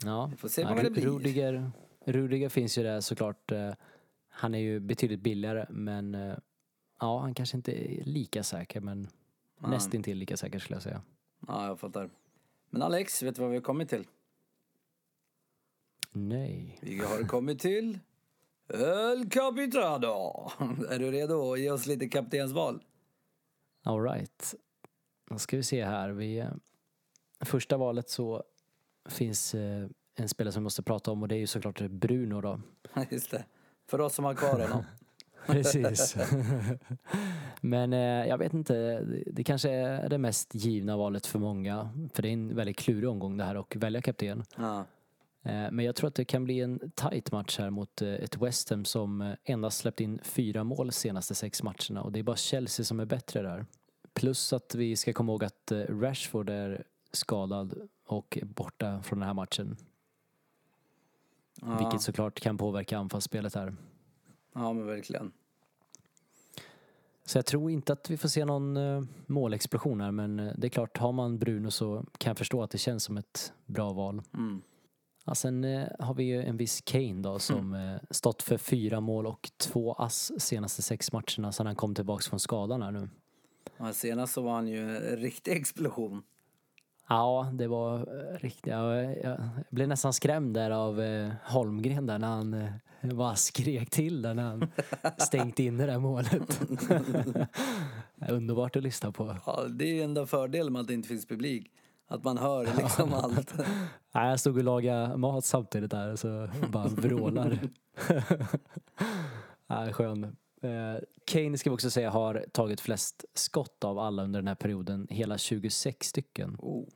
Ja, 0.03 0.27
Vi 0.31 0.37
får 0.37 0.47
se 0.47 0.63
vad 0.63 0.83
det 0.83 0.89
blir. 0.91 1.05
Rudiger, 1.05 1.71
Rudiger 2.05 2.49
finns 2.49 2.77
ju 2.77 2.83
där 2.83 3.01
såklart. 3.01 3.51
eh, 3.51 3.71
Han 4.29 4.55
är 4.55 4.59
ju 4.59 4.79
betydligt 4.79 5.19
billigare 5.21 5.65
men 5.69 6.17
ja, 6.99 7.19
han 7.19 7.33
kanske 7.33 7.57
inte 7.57 7.71
är 7.71 8.03
lika 8.03 8.43
säker 8.43 8.81
men 8.81 9.07
Ja. 9.61 9.67
nästintill 9.67 10.17
lika 10.17 10.37
säker 10.37 10.59
skulle 10.59 10.75
jag 10.75 10.83
säga. 10.83 11.01
Ja, 11.47 11.67
jag 11.67 11.79
fattar. 11.79 12.09
Men 12.69 12.81
Alex, 12.81 13.23
vet 13.23 13.35
du 13.35 13.41
vad 13.41 13.51
vi 13.51 13.57
har 13.57 13.63
kommit 13.63 13.89
till? 13.89 14.07
Nej. 16.11 16.79
Vi 16.81 16.99
har 16.99 17.27
kommit 17.27 17.59
till 17.59 17.99
El 18.73 19.29
Capitano. 19.29 20.51
Är 20.89 20.99
du 20.99 21.11
redo 21.11 21.53
att 21.53 21.59
ge 21.59 21.71
oss 21.71 21.85
lite 21.87 22.07
kaptensval? 22.09 22.83
All 23.83 24.03
right. 24.03 24.55
Då 25.29 25.37
ska 25.37 25.57
vi 25.57 25.63
se 25.63 25.85
här. 25.85 26.09
Vi, 26.09 26.37
eh, 26.39 26.49
första 27.39 27.77
valet 27.77 28.09
så 28.09 28.43
finns 29.09 29.55
eh, 29.55 29.87
en 30.15 30.29
spelare 30.29 30.51
som 30.51 30.61
vi 30.61 30.63
måste 30.63 30.83
prata 30.83 31.11
om 31.11 31.21
och 31.21 31.27
det 31.27 31.35
är 31.35 31.39
ju 31.39 31.47
såklart 31.47 31.81
Bruno 31.81 32.41
då. 32.41 32.61
Just 33.11 33.31
det. 33.31 33.45
För 33.87 34.01
oss 34.01 34.15
som 34.15 34.25
har 34.25 34.33
kvar 34.35 34.59
honom. 34.59 34.83
Precis. 35.53 36.15
Men 37.61 37.93
eh, 37.93 38.27
jag 38.27 38.37
vet 38.37 38.53
inte, 38.53 39.01
det, 39.27 39.43
kanske 39.43 39.69
är 39.69 40.09
det 40.09 40.17
mest 40.17 40.55
givna 40.55 40.97
valet 40.97 41.25
för 41.25 41.39
många. 41.39 41.89
För 42.13 42.21
det 42.21 42.29
är 42.29 42.33
en 42.33 42.55
väldigt 42.55 42.77
klurig 42.77 43.09
omgång 43.09 43.37
det 43.37 43.43
här 43.43 43.57
och 43.57 43.75
välja 43.75 44.01
kapten. 44.01 44.43
Ja. 44.57 44.85
Eh, 45.45 45.71
men 45.71 45.79
jag 45.79 45.95
tror 45.95 46.07
att 46.07 46.15
det 46.15 46.25
kan 46.25 46.43
bli 46.43 46.61
en 46.61 46.91
tight 46.95 47.31
match 47.31 47.59
här 47.59 47.69
mot 47.69 48.01
eh, 48.01 48.13
ett 48.13 48.37
West 48.37 48.69
Ham 48.69 48.85
som 48.85 49.21
eh, 49.21 49.33
endast 49.43 49.77
släppt 49.77 49.99
in 49.99 50.19
fyra 50.23 50.63
mål 50.63 50.91
senaste 50.91 51.35
sex 51.35 51.63
matcherna 51.63 52.01
och 52.01 52.11
det 52.11 52.19
är 52.19 52.23
bara 52.23 52.35
Chelsea 52.35 52.83
som 52.83 52.99
är 52.99 53.05
bättre 53.05 53.41
där. 53.41 53.65
Plus 54.13 54.53
att 54.53 54.75
vi 54.75 54.95
ska 54.95 55.13
komma 55.13 55.31
ihåg 55.31 55.43
att 55.43 55.71
eh, 55.71 55.79
Rashford 55.79 56.49
är 56.49 56.83
skadad 57.11 57.89
och 58.05 58.37
borta 58.43 59.01
från 59.03 59.19
den 59.19 59.27
här 59.27 59.33
matchen. 59.33 59.77
Ja. 61.61 61.77
Vilket 61.77 62.01
såklart 62.01 62.39
kan 62.39 62.57
påverka 62.57 62.97
anfallsspelet 62.97 63.55
här. 63.55 63.75
Ja, 64.55 64.73
men 64.73 64.85
verkligen. 64.85 65.31
Så 67.25 67.37
jag 67.37 67.45
tror 67.45 67.71
inte 67.71 67.93
att 67.93 68.09
vi 68.09 68.17
får 68.17 68.29
se 68.29 68.45
någon 68.45 68.77
uh, 68.77 69.03
målexplosion 69.25 70.01
här 70.01 70.11
men 70.11 70.39
eh, 70.39 70.53
det 70.57 70.67
är 70.67 70.69
klart, 70.69 70.97
har 70.97 71.11
man 71.11 71.37
Bruno 71.37 71.71
så 71.71 72.05
kan 72.17 72.29
jag 72.29 72.37
förstå 72.37 72.63
att 72.63 72.71
det 72.71 72.77
känns 72.77 73.03
som 73.03 73.17
ett 73.17 73.53
bra 73.65 73.93
val. 73.93 74.21
Mm. 74.33 74.61
Ja, 75.25 75.35
sen 75.35 75.63
eh, 75.63 75.87
har 75.99 76.13
vi 76.13 76.23
ju 76.23 76.43
en 76.43 76.57
viss 76.57 76.81
Kane 76.81 77.21
då 77.21 77.39
som 77.39 77.73
eh, 77.73 77.95
stått 78.09 78.41
för 78.41 78.57
fyra 78.57 78.99
mål 78.99 79.27
och 79.27 79.51
två 79.57 79.93
ass 79.93 80.31
senaste 80.37 80.81
sex 80.81 81.11
matcherna 81.11 81.51
sedan 81.51 81.65
han 81.65 81.75
kom 81.75 81.95
tillbaks 81.95 82.27
från 82.27 82.39
skadan 82.39 82.81
här 82.81 82.91
nu. 82.91 83.09
Ja, 83.77 83.93
senast 83.93 84.33
så 84.33 84.41
var 84.41 84.53
han 84.53 84.67
ju 84.67 84.97
en 84.97 85.17
riktig 85.17 85.51
explosion. 85.51 86.23
Ja, 87.07 87.49
det 87.53 87.67
var 87.67 87.95
eh, 87.99 88.39
riktigt. 88.39 88.67
Jag, 88.67 89.17
jag 89.23 89.37
blev 89.69 89.87
nästan 89.87 90.13
skrämd 90.13 90.53
där 90.53 90.71
av 90.71 91.01
eh, 91.01 91.31
Holmgren 91.43 92.05
där 92.05 92.19
när 92.19 92.27
han 92.27 92.53
eh, 92.53 92.69
bara 93.01 93.35
skrek 93.35 93.89
till 93.89 94.21
där 94.21 94.33
när 94.33 94.43
han 94.43 94.67
stängt 95.17 95.59
in 95.59 95.77
det 95.77 95.85
där 95.85 95.99
målet. 95.99 96.61
Underbart 98.29 98.75
att 98.75 98.83
lyssna 98.83 99.11
på. 99.11 99.37
Ja, 99.45 99.63
det 99.69 99.85
är 99.85 99.93
ju 99.93 100.01
enda 100.01 100.25
fördelen 100.25 100.73
med 100.73 100.79
att 100.79 100.87
det 100.87 100.93
inte 100.93 101.09
finns 101.09 101.27
publik. 101.27 101.71
Att 102.07 102.23
man 102.23 102.37
hör 102.37 102.69
liksom 102.77 103.13
allt. 103.13 103.53
Nej, 104.13 104.29
jag 104.29 104.39
stod 104.39 104.57
och 104.57 104.63
lagade 104.63 105.17
mat 105.17 105.45
samtidigt 105.45 105.91
där 105.91 106.15
så 106.15 106.49
bara 106.71 106.87
vrålar. 106.87 107.59
Nej, 109.67 109.93
skön. 109.93 110.35
Eh, 110.61 110.95
Kane 111.25 111.57
ska 111.57 111.69
vi 111.69 111.75
också 111.75 111.89
säga 111.89 112.09
har 112.09 112.45
tagit 112.51 112.81
flest 112.81 113.25
skott 113.33 113.83
av 113.83 113.99
alla 113.99 114.23
under 114.23 114.39
den 114.39 114.47
här 114.47 114.55
perioden, 114.55 115.07
hela 115.09 115.37
26 115.37 116.07
stycken. 116.07 116.57
Oh. 116.59 116.87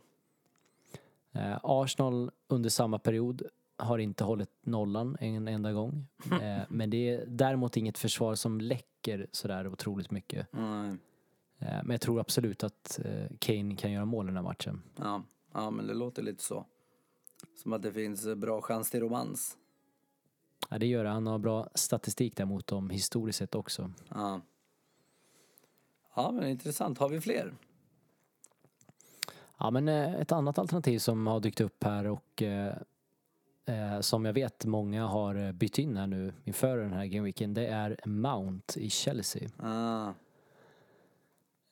Eh, 1.32 1.60
Arsenal 1.64 2.32
under 2.48 2.70
samma 2.70 3.00
period 3.00 3.44
har 3.78 3.98
inte 3.98 4.24
hållit 4.24 4.52
nollan 4.62 5.18
en 5.20 5.48
enda 5.48 5.72
gång. 5.72 6.08
Eh, 6.42 6.62
men 6.70 6.90
det 6.90 7.10
är 7.10 7.26
däremot 7.28 7.78
inget 7.78 7.98
försvar 7.98 8.36
som 8.36 8.62
läcker 8.62 9.28
sådär 9.32 9.68
otroligt 9.68 10.12
mycket. 10.12 10.48
Eh, 10.54 10.94
men 11.58 11.90
jag 11.90 12.02
tror 12.02 12.20
absolut 12.20 12.64
att 12.64 13.00
Kane 13.40 13.76
kan 13.76 13.92
göra 13.92 14.06
mål 14.06 14.26
i 14.26 14.28
den 14.28 14.36
här 14.36 14.44
matchen. 14.44 14.82
Ja. 14.96 15.24
ja, 15.54 15.72
men 15.72 15.88
det 15.88 15.94
låter 15.94 16.24
lite 16.24 16.44
så. 16.44 16.66
Som 17.56 17.74
att 17.74 17.82
det 17.82 17.94
finns 17.94 18.36
bra 18.36 18.62
chans 18.62 18.92
till 18.92 19.00
romans. 19.00 19.58
Ja, 20.70 20.78
det 20.78 20.86
gör 20.86 21.04
det. 21.04 21.10
Han 21.10 21.28
har 21.28 21.40
bra 21.40 21.70
statistik 21.76 22.36
där 22.36 22.46
mot 22.46 22.68
dem 22.68 22.90
historiskt 22.90 23.40
sett 23.40 23.56
också. 23.56 23.92
Ja. 24.10 24.42
Ja, 26.16 26.32
men 26.32 26.50
intressant. 26.50 26.98
Har 26.98 27.10
vi 27.10 27.22
fler? 27.22 27.54
Ja, 29.58 29.72
men 29.72 29.88
eh, 29.88 30.16
ett 30.16 30.32
annat 30.32 30.58
alternativ 30.58 31.00
som 31.00 31.28
har 31.28 31.40
dykt 31.40 31.62
upp 31.62 31.84
här 31.84 32.08
och 32.08 32.42
eh, 32.42 32.76
eh, 33.66 34.00
som 34.00 34.26
jag 34.26 34.34
vet 34.34 34.66
många 34.66 35.08
har 35.08 35.36
eh, 35.36 35.52
bytt 35.52 35.78
in 35.78 35.98
här 35.98 36.08
nu 36.08 36.34
inför 36.44 36.78
den 36.78 36.94
här 36.94 37.06
gameweeken, 37.06 37.54
det 37.54 37.68
är 37.68 38.00
Mount 38.06 38.80
i 38.80 38.90
Chelsea. 38.90 39.50
Ah. 39.60 40.14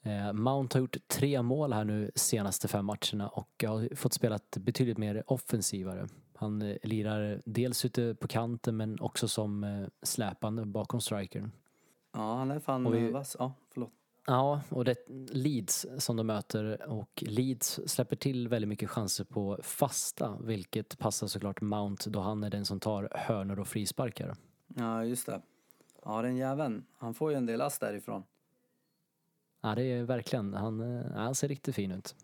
Eh, 0.02 0.34
Mount 0.34 0.78
har 0.78 0.80
gjort 0.82 0.98
tre 1.08 1.42
mål 1.42 1.74
här 1.74 1.84
nu 1.84 2.12
senaste 2.16 2.68
fem 2.68 2.86
matcherna 2.86 3.28
och 3.28 3.64
har 3.68 3.96
fått 3.96 4.14
spela 4.14 4.40
betydligt 4.56 4.98
mer 4.98 5.24
offensivare. 5.28 6.08
Han 6.38 6.62
eh, 6.62 6.78
lirar 6.84 7.42
dels 7.46 7.86
ute 7.86 8.16
på 8.16 8.28
kanten 8.28 8.78
men 8.78 9.00
också 9.00 9.28
som 9.28 9.64
eh, 9.64 9.88
släpande 10.02 10.66
bakom 10.66 11.02
strikern. 11.02 11.52
Ja, 12.14 12.36
han 12.36 12.52
är 12.52 12.60
fan 12.60 12.92
vi- 12.92 13.12
vass. 13.12 13.36
Ja, 13.40 13.54
förlåt. 13.74 13.92
Ja, 14.30 14.62
och 14.70 14.86
det 14.86 14.92
är 14.92 15.34
Leeds 15.36 15.88
som 15.98 16.16
de 16.16 16.28
möter 16.28 16.90
och 16.90 17.24
Leeds 17.28 17.80
släpper 17.86 18.16
till 18.16 18.48
väldigt 18.48 18.70
mycket 18.70 18.90
chanser 18.90 19.24
på 19.24 19.60
fasta 19.64 20.38
vilket 20.42 20.98
passar 20.98 21.28
såklart 21.28 21.62
Mount 21.62 22.10
då 22.10 22.20
han 22.20 22.44
är 22.44 22.50
den 22.50 22.66
som 22.66 22.80
tar 22.80 23.10
hörnor 23.16 23.60
och 23.60 23.68
frisparkar. 23.68 24.36
Ja, 24.68 25.04
just 25.06 25.26
det. 25.26 25.42
Ja, 26.06 26.22
den 26.22 26.36
jäveln. 26.38 26.86
Han 26.98 27.14
får 27.14 27.32
ju 27.32 27.38
en 27.38 27.46
del 27.46 27.62
ass 27.62 27.80
därifrån. 27.80 28.24
Ja, 29.62 29.76
det 29.76 29.84
är 29.84 30.04
verkligen, 30.04 30.54
han, 30.54 30.98
eh, 30.98 31.12
han 31.12 31.36
ser 31.36 31.48
riktigt 31.48 31.76
fin 31.76 31.92
ut. 31.92 32.16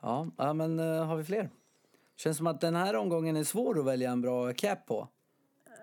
Ja, 0.00 0.26
men 0.54 0.78
har 0.78 1.16
vi 1.16 1.24
fler? 1.24 1.50
Känns 2.16 2.36
som 2.36 2.46
att 2.46 2.60
den 2.60 2.76
här 2.76 2.96
omgången 2.96 3.36
är 3.36 3.44
svår 3.44 3.78
att 3.78 3.86
välja 3.86 4.10
en 4.10 4.20
bra 4.20 4.52
cap 4.52 4.86
på. 4.86 5.08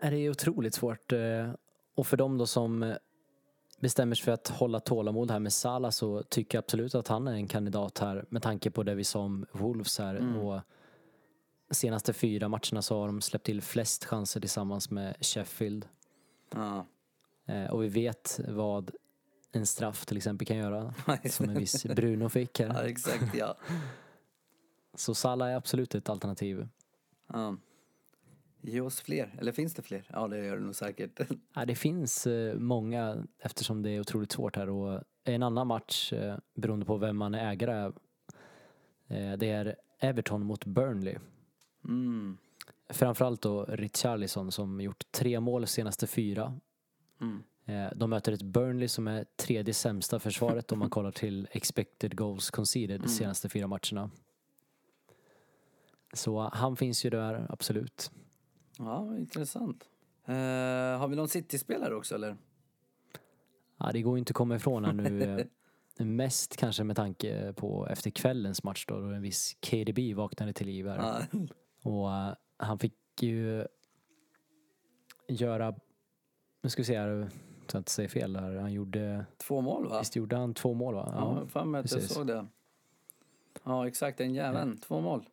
Ja, 0.02 0.10
Det 0.10 0.18
är 0.18 0.30
otroligt 0.30 0.74
svårt 0.74 1.12
eh, 1.12 1.52
och 1.96 2.08
för 2.08 2.18
dem 2.18 2.38
då 2.38 2.48
som 2.48 2.84
eh, 2.84 2.96
bestämmer 3.80 4.16
sig 4.16 4.26
för 4.26 4.32
att 4.32 4.48
hålla 4.48 4.80
tålamod 4.80 5.32
här 5.32 5.40
med 5.40 5.54
Salah 5.54 5.92
så 5.92 6.24
tycker 6.24 6.58
jag 6.58 6.64
absolut 6.64 6.96
att 6.96 7.08
han 7.08 7.28
är 7.28 7.34
en 7.34 7.48
kandidat 7.48 8.00
här 8.00 8.26
med 8.30 8.42
tanke 8.42 8.72
på 8.72 8.84
det 8.84 8.96
vi 8.96 9.04
sa 9.04 9.20
om 9.20 9.46
Wolves 9.52 10.00
här 10.00 10.38
och 10.38 10.62
senaste 11.72 12.14
fyra 12.14 12.50
matcherna 12.50 12.82
så 12.82 13.00
har 13.00 13.08
de 13.08 13.22
släppt 13.22 13.46
till 13.46 13.62
flest 13.62 14.06
chanser 14.06 14.40
tillsammans 14.40 14.90
med 14.90 15.16
Sheffield. 15.22 15.88
Ja. 16.56 16.86
Eh, 17.46 17.66
och 17.66 17.84
vi 17.84 17.88
vet 17.88 18.40
vad 18.48 18.92
en 19.52 19.66
straff 19.66 20.06
till 20.06 20.18
exempel 20.18 20.48
kan 20.48 20.58
göra. 20.58 20.94
Som 21.30 21.50
en 21.50 21.56
viss 21.56 21.86
Bruno 21.86 22.30
fick 22.30 22.60
ja, 22.60 22.72
här. 22.72 22.84
exakt 22.84 23.36
ja. 23.36 23.58
Så 24.94 25.16
Salah 25.16 25.50
är 25.50 25.56
absolut 25.56 25.96
ett 25.96 26.10
alternativ. 26.10 26.68
ja. 27.34 27.58
Ge 28.64 28.82
oss 28.82 29.02
fler. 29.02 29.36
Eller 29.40 29.52
finns 29.52 29.74
det 29.74 29.82
fler? 29.82 30.08
Ja, 30.10 30.28
det 30.28 30.46
gör 30.46 30.56
det 30.58 30.64
nog 30.64 30.76
säkert. 30.76 31.20
Ja, 31.54 31.66
det 31.66 31.76
finns 31.76 32.28
eh, 32.28 32.56
många 32.56 33.24
eftersom 33.40 33.82
det 33.84 33.90
är 33.90 34.00
otroligt 34.00 34.32
svårt 34.32 34.56
här. 34.56 34.70
Och 34.70 35.04
en 35.24 35.44
annan 35.44 35.68
match, 35.68 36.14
eh, 36.14 36.38
beroende 36.54 36.86
på 36.86 36.98
vem 36.98 37.18
man 37.18 37.34
är 37.36 37.52
ägare 37.52 37.92
eh, 39.08 39.38
det 39.38 39.50
är 39.50 39.76
Everton 40.00 40.46
mot 40.46 40.66
Burnley. 40.66 41.16
Mm. 41.86 42.38
Framförallt 42.90 43.42
då 43.42 43.66
Richarlison 43.66 44.52
som 44.52 44.82
gjort 44.82 45.12
tre 45.12 45.40
mål 45.40 45.68
senaste 45.68 46.08
fyra. 46.08 46.60
Mm. 47.22 47.44
Eh, 47.66 47.92
De 47.98 48.10
möter 48.10 48.32
ett 48.32 48.42
Burnley 48.44 48.88
som 48.88 49.08
är 49.08 49.26
tredje 49.36 49.74
sämsta 49.74 50.20
försvaret 50.20 50.72
om 50.72 50.80
man 50.80 50.90
kollar 50.98 51.12
till 51.12 51.48
expected 51.52 52.18
goals 52.18 52.50
conceded 52.52 53.02
de 53.02 53.08
senaste 53.08 53.50
fyra 53.50 53.68
matcherna. 53.68 54.10
Så 56.14 56.40
han 56.54 56.76
finns 56.76 57.06
ju 57.06 57.10
där, 57.10 57.46
absolut. 57.50 58.12
Ja, 58.78 59.18
intressant. 59.18 59.90
Eh, 60.26 60.34
har 61.00 61.08
vi 61.08 61.16
någon 61.16 61.28
City-spelare 61.28 61.96
också 61.96 62.16
eller? 62.16 62.38
Ja, 63.78 63.90
det 63.94 64.02
går 64.02 64.16
ju 64.18 64.20
inte 64.20 64.32
att 64.32 64.36
komma 64.36 64.56
ifrån 64.56 64.86
här 64.86 64.94
nu. 64.94 65.24
eh, 65.40 65.46
Mest 66.06 66.58
kanske 66.58 66.84
med 66.84 66.96
tanke 66.96 67.54
på 67.54 67.88
efter 67.88 68.10
kvällens 68.12 68.64
match 68.64 68.86
då, 68.88 69.00
då 69.00 69.08
en 69.08 69.22
viss 69.22 69.58
KDB 69.70 70.14
vaknade 70.16 70.54
till 70.54 70.68
liv 70.68 70.88
här. 70.88 71.28
Ja. 71.32 71.40
Och 71.92 72.12
eh, 72.14 72.34
han 72.58 72.80
fick 72.80 72.96
ju 73.22 73.68
göra, 75.28 75.76
nu 76.62 76.70
ska 76.70 76.82
vi 76.82 76.86
se 76.86 77.00
här, 77.00 77.30
så 77.68 77.78
jag 77.78 77.80
inte 77.80 77.92
säger 77.92 78.10
fel 78.10 78.36
här. 78.36 78.56
Han 78.56 78.74
gjorde, 78.74 79.26
Två 79.38 79.62
mål 79.62 79.88
va? 79.90 80.00
visst 80.00 80.16
gjorde 80.16 80.36
han 80.38 80.54
två 80.54 80.74
mål 80.74 80.96
va? 80.96 81.14
Ja, 81.16 81.48
fan 81.48 81.72
med 81.72 81.80
att 81.82 81.92
jag 81.92 82.02
såg 82.04 82.28
det. 82.28 82.48
Ja, 83.64 83.88
exakt. 83.88 84.18
Den 84.18 84.34
jäveln. 84.34 84.78
Två 84.78 85.02
mål. 85.02 85.26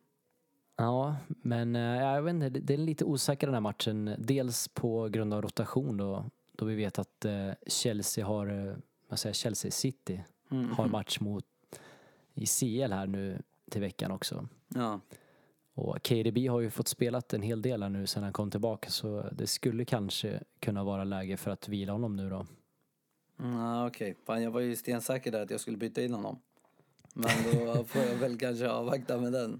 Ja, 0.79 1.15
men 1.27 1.75
eh, 1.75 1.81
jag 1.81 2.21
vet 2.21 2.33
inte, 2.33 2.49
det- 2.49 2.73
är 2.73 2.77
lite 2.77 3.05
osäker 3.05 3.47
den 3.47 3.53
här 3.53 3.61
matchen. 3.61 4.15
Dels 4.17 4.67
på 4.67 5.07
grund 5.07 5.33
av 5.33 5.41
rotation 5.41 5.97
då, 5.97 6.25
då 6.51 6.65
vi 6.65 6.75
vet 6.75 6.99
att 6.99 7.25
eh, 7.25 7.49
Chelsea 7.67 8.25
har, 8.25 8.47
eh, 8.67 8.75
vad 9.09 9.19
säger 9.19 9.33
Chelsea 9.33 9.71
City 9.71 10.23
Mm. 10.51 10.71
har 10.71 10.87
match 10.87 11.19
mot 11.19 11.45
i 12.33 12.45
CL 12.45 12.91
här 12.93 13.07
nu 13.07 13.41
till 13.71 13.81
veckan 13.81 14.11
också. 14.11 14.47
Ja. 14.67 14.99
Och 15.73 16.03
KDB 16.07 16.47
har 16.47 16.59
ju 16.59 16.69
fått 16.69 16.87
spelat 16.87 17.33
en 17.33 17.41
hel 17.41 17.61
del 17.61 17.83
här 17.83 17.89
nu 17.89 18.07
sedan 18.07 18.23
han 18.23 18.33
kom 18.33 18.51
tillbaka 18.51 18.89
så 18.89 19.25
det 19.31 19.47
skulle 19.47 19.85
kanske 19.85 20.43
kunna 20.59 20.83
vara 20.83 21.03
läge 21.03 21.37
för 21.37 21.51
att 21.51 21.67
vila 21.67 21.91
honom 21.91 22.15
nu 22.15 22.29
då. 22.29 22.45
Mm, 23.39 23.85
Okej, 23.87 24.15
fan 24.25 24.43
jag 24.43 24.51
var 24.51 24.59
ju 24.59 24.75
stensäker 24.75 25.31
där 25.31 25.41
att 25.41 25.49
jag 25.51 25.59
skulle 25.59 25.77
byta 25.77 26.01
in 26.01 26.13
honom. 26.13 26.39
Men 27.13 27.29
då 27.65 27.83
får 27.83 28.01
jag 28.01 28.15
väl 28.15 28.37
kanske 28.37 28.69
avvakta 28.69 29.17
med 29.17 29.31
den. 29.33 29.59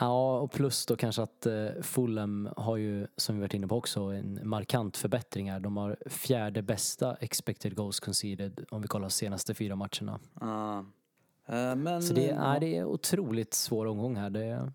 Ja, 0.00 0.38
och 0.40 0.50
plus 0.50 0.86
då 0.86 0.96
kanske 0.96 1.22
att 1.22 1.46
eh, 1.46 1.68
Fulham 1.82 2.48
har 2.56 2.76
ju, 2.76 3.06
som 3.16 3.34
vi 3.34 3.40
varit 3.40 3.54
inne 3.54 3.68
på 3.68 3.76
också, 3.76 4.00
en 4.00 4.48
markant 4.48 4.96
förbättring 4.96 5.50
här. 5.50 5.60
De 5.60 5.76
har 5.76 5.96
fjärde 6.06 6.62
bästa 6.62 7.16
expected 7.16 7.76
goals 7.76 8.00
conceded 8.00 8.64
om 8.70 8.82
vi 8.82 8.88
kollar 8.88 9.08
senaste 9.08 9.54
fyra 9.54 9.76
matcherna. 9.76 10.20
Ja. 10.40 10.78
Eh, 11.46 11.76
men... 11.76 12.02
Så 12.02 12.14
det, 12.14 12.30
är, 12.30 12.60
det 12.60 12.76
är 12.76 12.84
otroligt 12.84 13.54
svår 13.54 13.86
omgång 13.86 14.16
här. 14.16 14.30
Det, 14.30 14.44
är- 14.44 14.72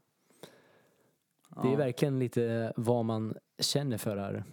det 1.64 1.74
är 1.74 1.78
verkligen 1.78 2.20
lite 2.20 2.74
vad 2.76 3.06
man 3.06 3.34
känner 3.60 3.98
för 3.98 4.18
här. 4.18 4.44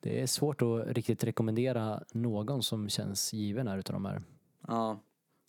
Det 0.00 0.22
är 0.22 0.26
svårt 0.26 0.62
att 0.62 0.86
riktigt 0.86 1.24
rekommendera 1.24 2.02
någon 2.12 2.62
som 2.62 2.88
känns 2.88 3.32
given 3.32 3.68
här 3.68 3.78
utav 3.78 3.92
de 3.94 4.04
här. 4.04 4.22
Ja. 4.68 5.00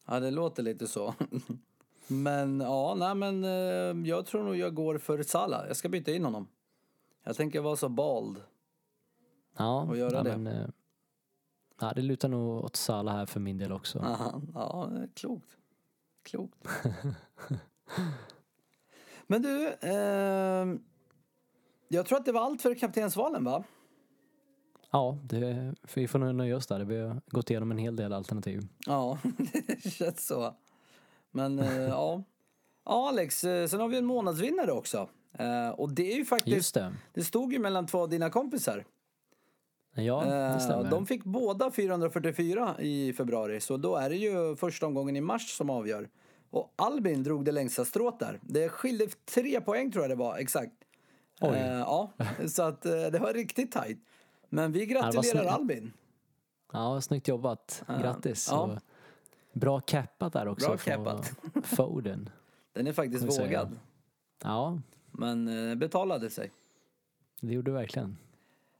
ja, 0.08 0.20
det 0.20 0.32
låter 0.32 0.64
lite 0.64 0.88
så. 0.88 1.14
men 2.10 2.60
ja, 2.60 2.96
nej 2.96 3.16
men 3.16 3.44
eh, 3.44 4.10
jag 4.10 4.26
tror 4.26 4.44
nog 4.44 4.56
jag 4.56 4.74
går 4.74 4.98
för 4.98 5.24
Salah. 5.24 5.68
Jag 5.68 5.78
ska 5.78 5.90
byta 5.90 6.12
in 6.12 6.26
honom. 6.26 6.48
Jag 7.24 7.36
tänker 7.36 7.62
vara 7.62 7.76
så 7.76 7.90
bald. 7.90 8.42
Ja, 9.58 9.82
Och 9.82 9.98
göra 9.98 10.18
ja, 10.18 10.24
det. 10.24 10.38
Men, 10.38 10.62
eh, 10.62 10.68
ja, 11.80 11.94
det 11.96 12.02
lutar 12.02 12.30
nog 12.30 12.64
åt 12.64 12.76
Salah 12.76 13.16
här 13.16 13.26
för 13.26 13.40
min 13.40 13.58
del 13.58 13.72
också. 13.72 14.00
Aha, 14.00 14.42
ja, 14.54 14.92
klokt. 15.14 15.58
Klokt. 16.24 16.68
Men 19.28 19.42
du, 19.42 19.74
ehm, 19.82 20.84
jag 21.88 22.06
tror 22.06 22.18
att 22.18 22.26
det 22.26 22.32
var 22.32 22.42
allt 22.42 22.62
för 22.62 22.76
kaptensvalen 22.76 23.44
va? 23.44 23.64
Ja, 24.92 25.18
det, 25.24 25.76
vi 25.96 26.08
får 26.08 26.20
nöja 26.20 26.58
oss 26.58 26.68
där. 26.68 26.80
Vi 26.80 26.98
har 27.02 27.22
gått 27.28 27.50
igenom 27.50 27.72
en 27.72 27.78
hel 27.78 27.96
del 27.96 28.14
alternativ. 28.14 28.68
Ja, 28.86 29.20
det 29.68 29.92
känns 29.92 30.28
så. 30.28 30.56
Men 31.32 31.60
eh, 31.60 31.82
ja. 31.88 32.24
Ja 32.86 33.10
Alex, 33.10 33.44
eh, 33.44 33.68
sen 33.68 33.80
har 33.80 33.88
vi 33.88 33.98
en 33.98 34.06
månadsvinnare 34.06 34.72
också. 34.72 35.10
Eh, 35.34 35.70
och 35.70 35.94
det 35.94 36.14
är 36.14 36.16
ju 36.16 36.26
faktiskt, 36.26 36.56
Just 36.56 36.74
det. 36.74 36.94
det 37.14 37.24
stod 37.24 37.54
ju 37.54 37.60
mellan 37.60 37.88
två 37.88 38.00
av 38.00 38.10
dina 38.10 38.30
kompisar. 38.30 38.86
Ja, 39.96 40.24
det 40.26 40.60
stämmer. 40.60 40.92
de 40.92 41.06
fick 41.06 41.24
båda 41.24 41.72
444 41.72 42.76
i 42.80 43.14
februari, 43.14 43.60
så 43.60 43.78
då 43.78 43.96
är 43.96 44.10
det 44.10 44.16
ju 44.16 44.56
första 44.56 44.86
omgången 44.86 45.16
i 45.16 45.22
mars 45.22 45.58
som 45.58 45.70
avgör. 45.70 46.10
Och 46.50 46.74
Albin 46.76 47.24
drog 47.24 47.46
det 47.46 47.52
längsta 47.52 47.86
strået 47.86 48.20
där. 48.20 48.40
Det 48.42 48.70
skilde 48.70 49.08
tre 49.26 49.62
poäng 49.62 49.92
tror 49.92 50.04
jag 50.04 50.12
det 50.12 50.16
var, 50.16 50.38
exakt. 50.38 50.74
Oj. 51.42 51.50
Eh, 51.50 51.78
ja, 51.80 52.12
så 52.48 52.64
att 52.64 52.86
eh, 52.86 52.92
det 52.92 53.20
var 53.20 53.34
riktigt 53.34 53.72
tajt. 53.72 53.98
Men 54.50 54.72
vi 54.72 54.80
var 54.80 54.86
gratulerar. 54.86 55.46
Albin. 55.46 55.94
Ja, 56.74 57.02
snyggt 57.02 57.28
jobbat. 57.28 57.84
Grattis. 58.02 58.48
Ja. 58.52 58.78
Bra 59.60 59.80
cappat 59.80 60.34
där 60.34 60.48
också. 60.48 60.68
Bra 60.68 60.78
cappat. 60.78 61.34
Foden. 61.64 62.30
Den 62.74 62.88
är 62.88 62.94
faktiskt 62.94 63.34
säga. 63.34 63.48
vågad, 63.48 63.80
Ja, 64.44 64.80
men 65.12 65.70
eh, 65.70 65.76
betalade 65.76 66.30
sig. 66.30 66.52
det 67.42 67.54
gjorde 67.54 67.72
du 67.72 67.76
verkligen. 67.76 68.18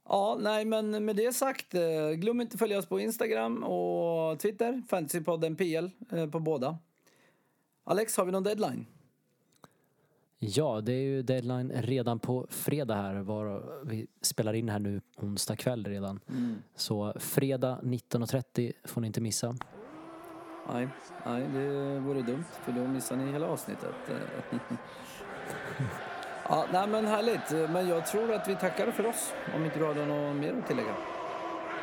Ja, 0.08 0.38
nej 0.40 0.64
men 0.64 1.04
med 1.04 1.16
det 1.16 1.32
sagt, 1.32 1.74
eh, 1.74 2.10
glöm 2.10 2.40
inte 2.40 2.54
att 2.54 2.58
följa 2.58 2.78
oss 2.78 2.86
på 2.86 3.00
Instagram 3.00 3.64
och 3.64 4.38
Twitter, 4.38 4.82
Fantasypodden 4.88 5.56
PL 5.56 5.88
eh, 6.12 6.26
på 6.26 6.40
båda. 6.40 6.78
Alex, 7.84 8.16
har 8.16 8.24
vi 8.24 8.32
någon 8.32 8.42
deadline? 8.42 8.86
Ja, 10.38 10.80
det 10.80 10.92
är 10.92 11.02
ju 11.02 11.22
deadline 11.22 11.72
redan 11.74 12.18
på 12.18 12.46
fredag 12.50 12.94
här. 12.94 13.14
Var 13.14 13.62
vi 13.84 14.06
spelar 14.20 14.52
in 14.52 14.68
här 14.68 14.78
nu 14.78 15.00
onsdag 15.16 15.56
kväll 15.56 15.84
redan. 15.84 16.20
Så 16.74 17.14
fredag 17.18 17.80
19.30 17.82 18.72
får 18.84 19.00
ni 19.00 19.06
inte 19.06 19.20
missa. 19.20 19.56
Nej, 20.72 20.88
nej, 21.26 21.42
det 21.42 21.98
vore 21.98 22.22
dumt 22.22 22.44
för 22.64 22.72
då 22.72 22.80
missar 22.80 23.16
ni 23.16 23.32
hela 23.32 23.46
avsnittet. 23.46 23.94
ja, 26.48 26.66
nej 26.72 26.86
men 26.86 27.06
härligt. 27.06 27.70
Men 27.70 27.88
jag 27.88 28.06
tror 28.06 28.34
att 28.34 28.48
vi 28.48 28.56
tackar 28.56 28.90
för 28.90 29.06
oss 29.06 29.32
om 29.54 29.64
inte 29.64 29.78
du 29.78 29.86
hade 29.86 30.06
något 30.06 30.36
mer 30.36 30.54
att 30.58 30.66
tillägga. 30.66 30.94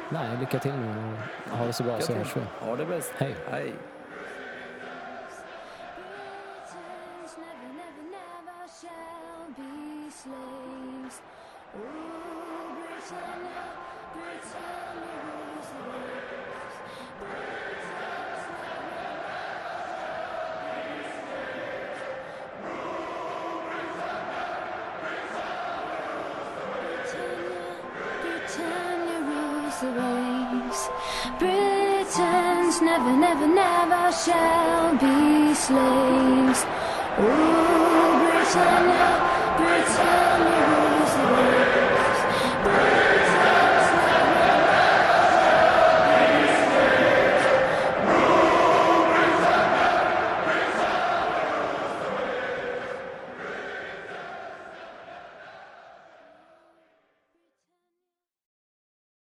Nej, 0.10 0.38
lycka 0.40 0.60
till 0.60 0.74
nu 0.74 1.18
ha 1.52 1.66
det 1.66 1.74
så 1.74 1.84
bra 1.84 2.00
så 2.00 2.14
hörs 2.14 2.36
vi. 2.36 2.42
Ha 2.66 2.76
det 2.76 2.86
bäst. 2.86 3.14
Hej. 3.18 3.36
Hej. 3.52 3.74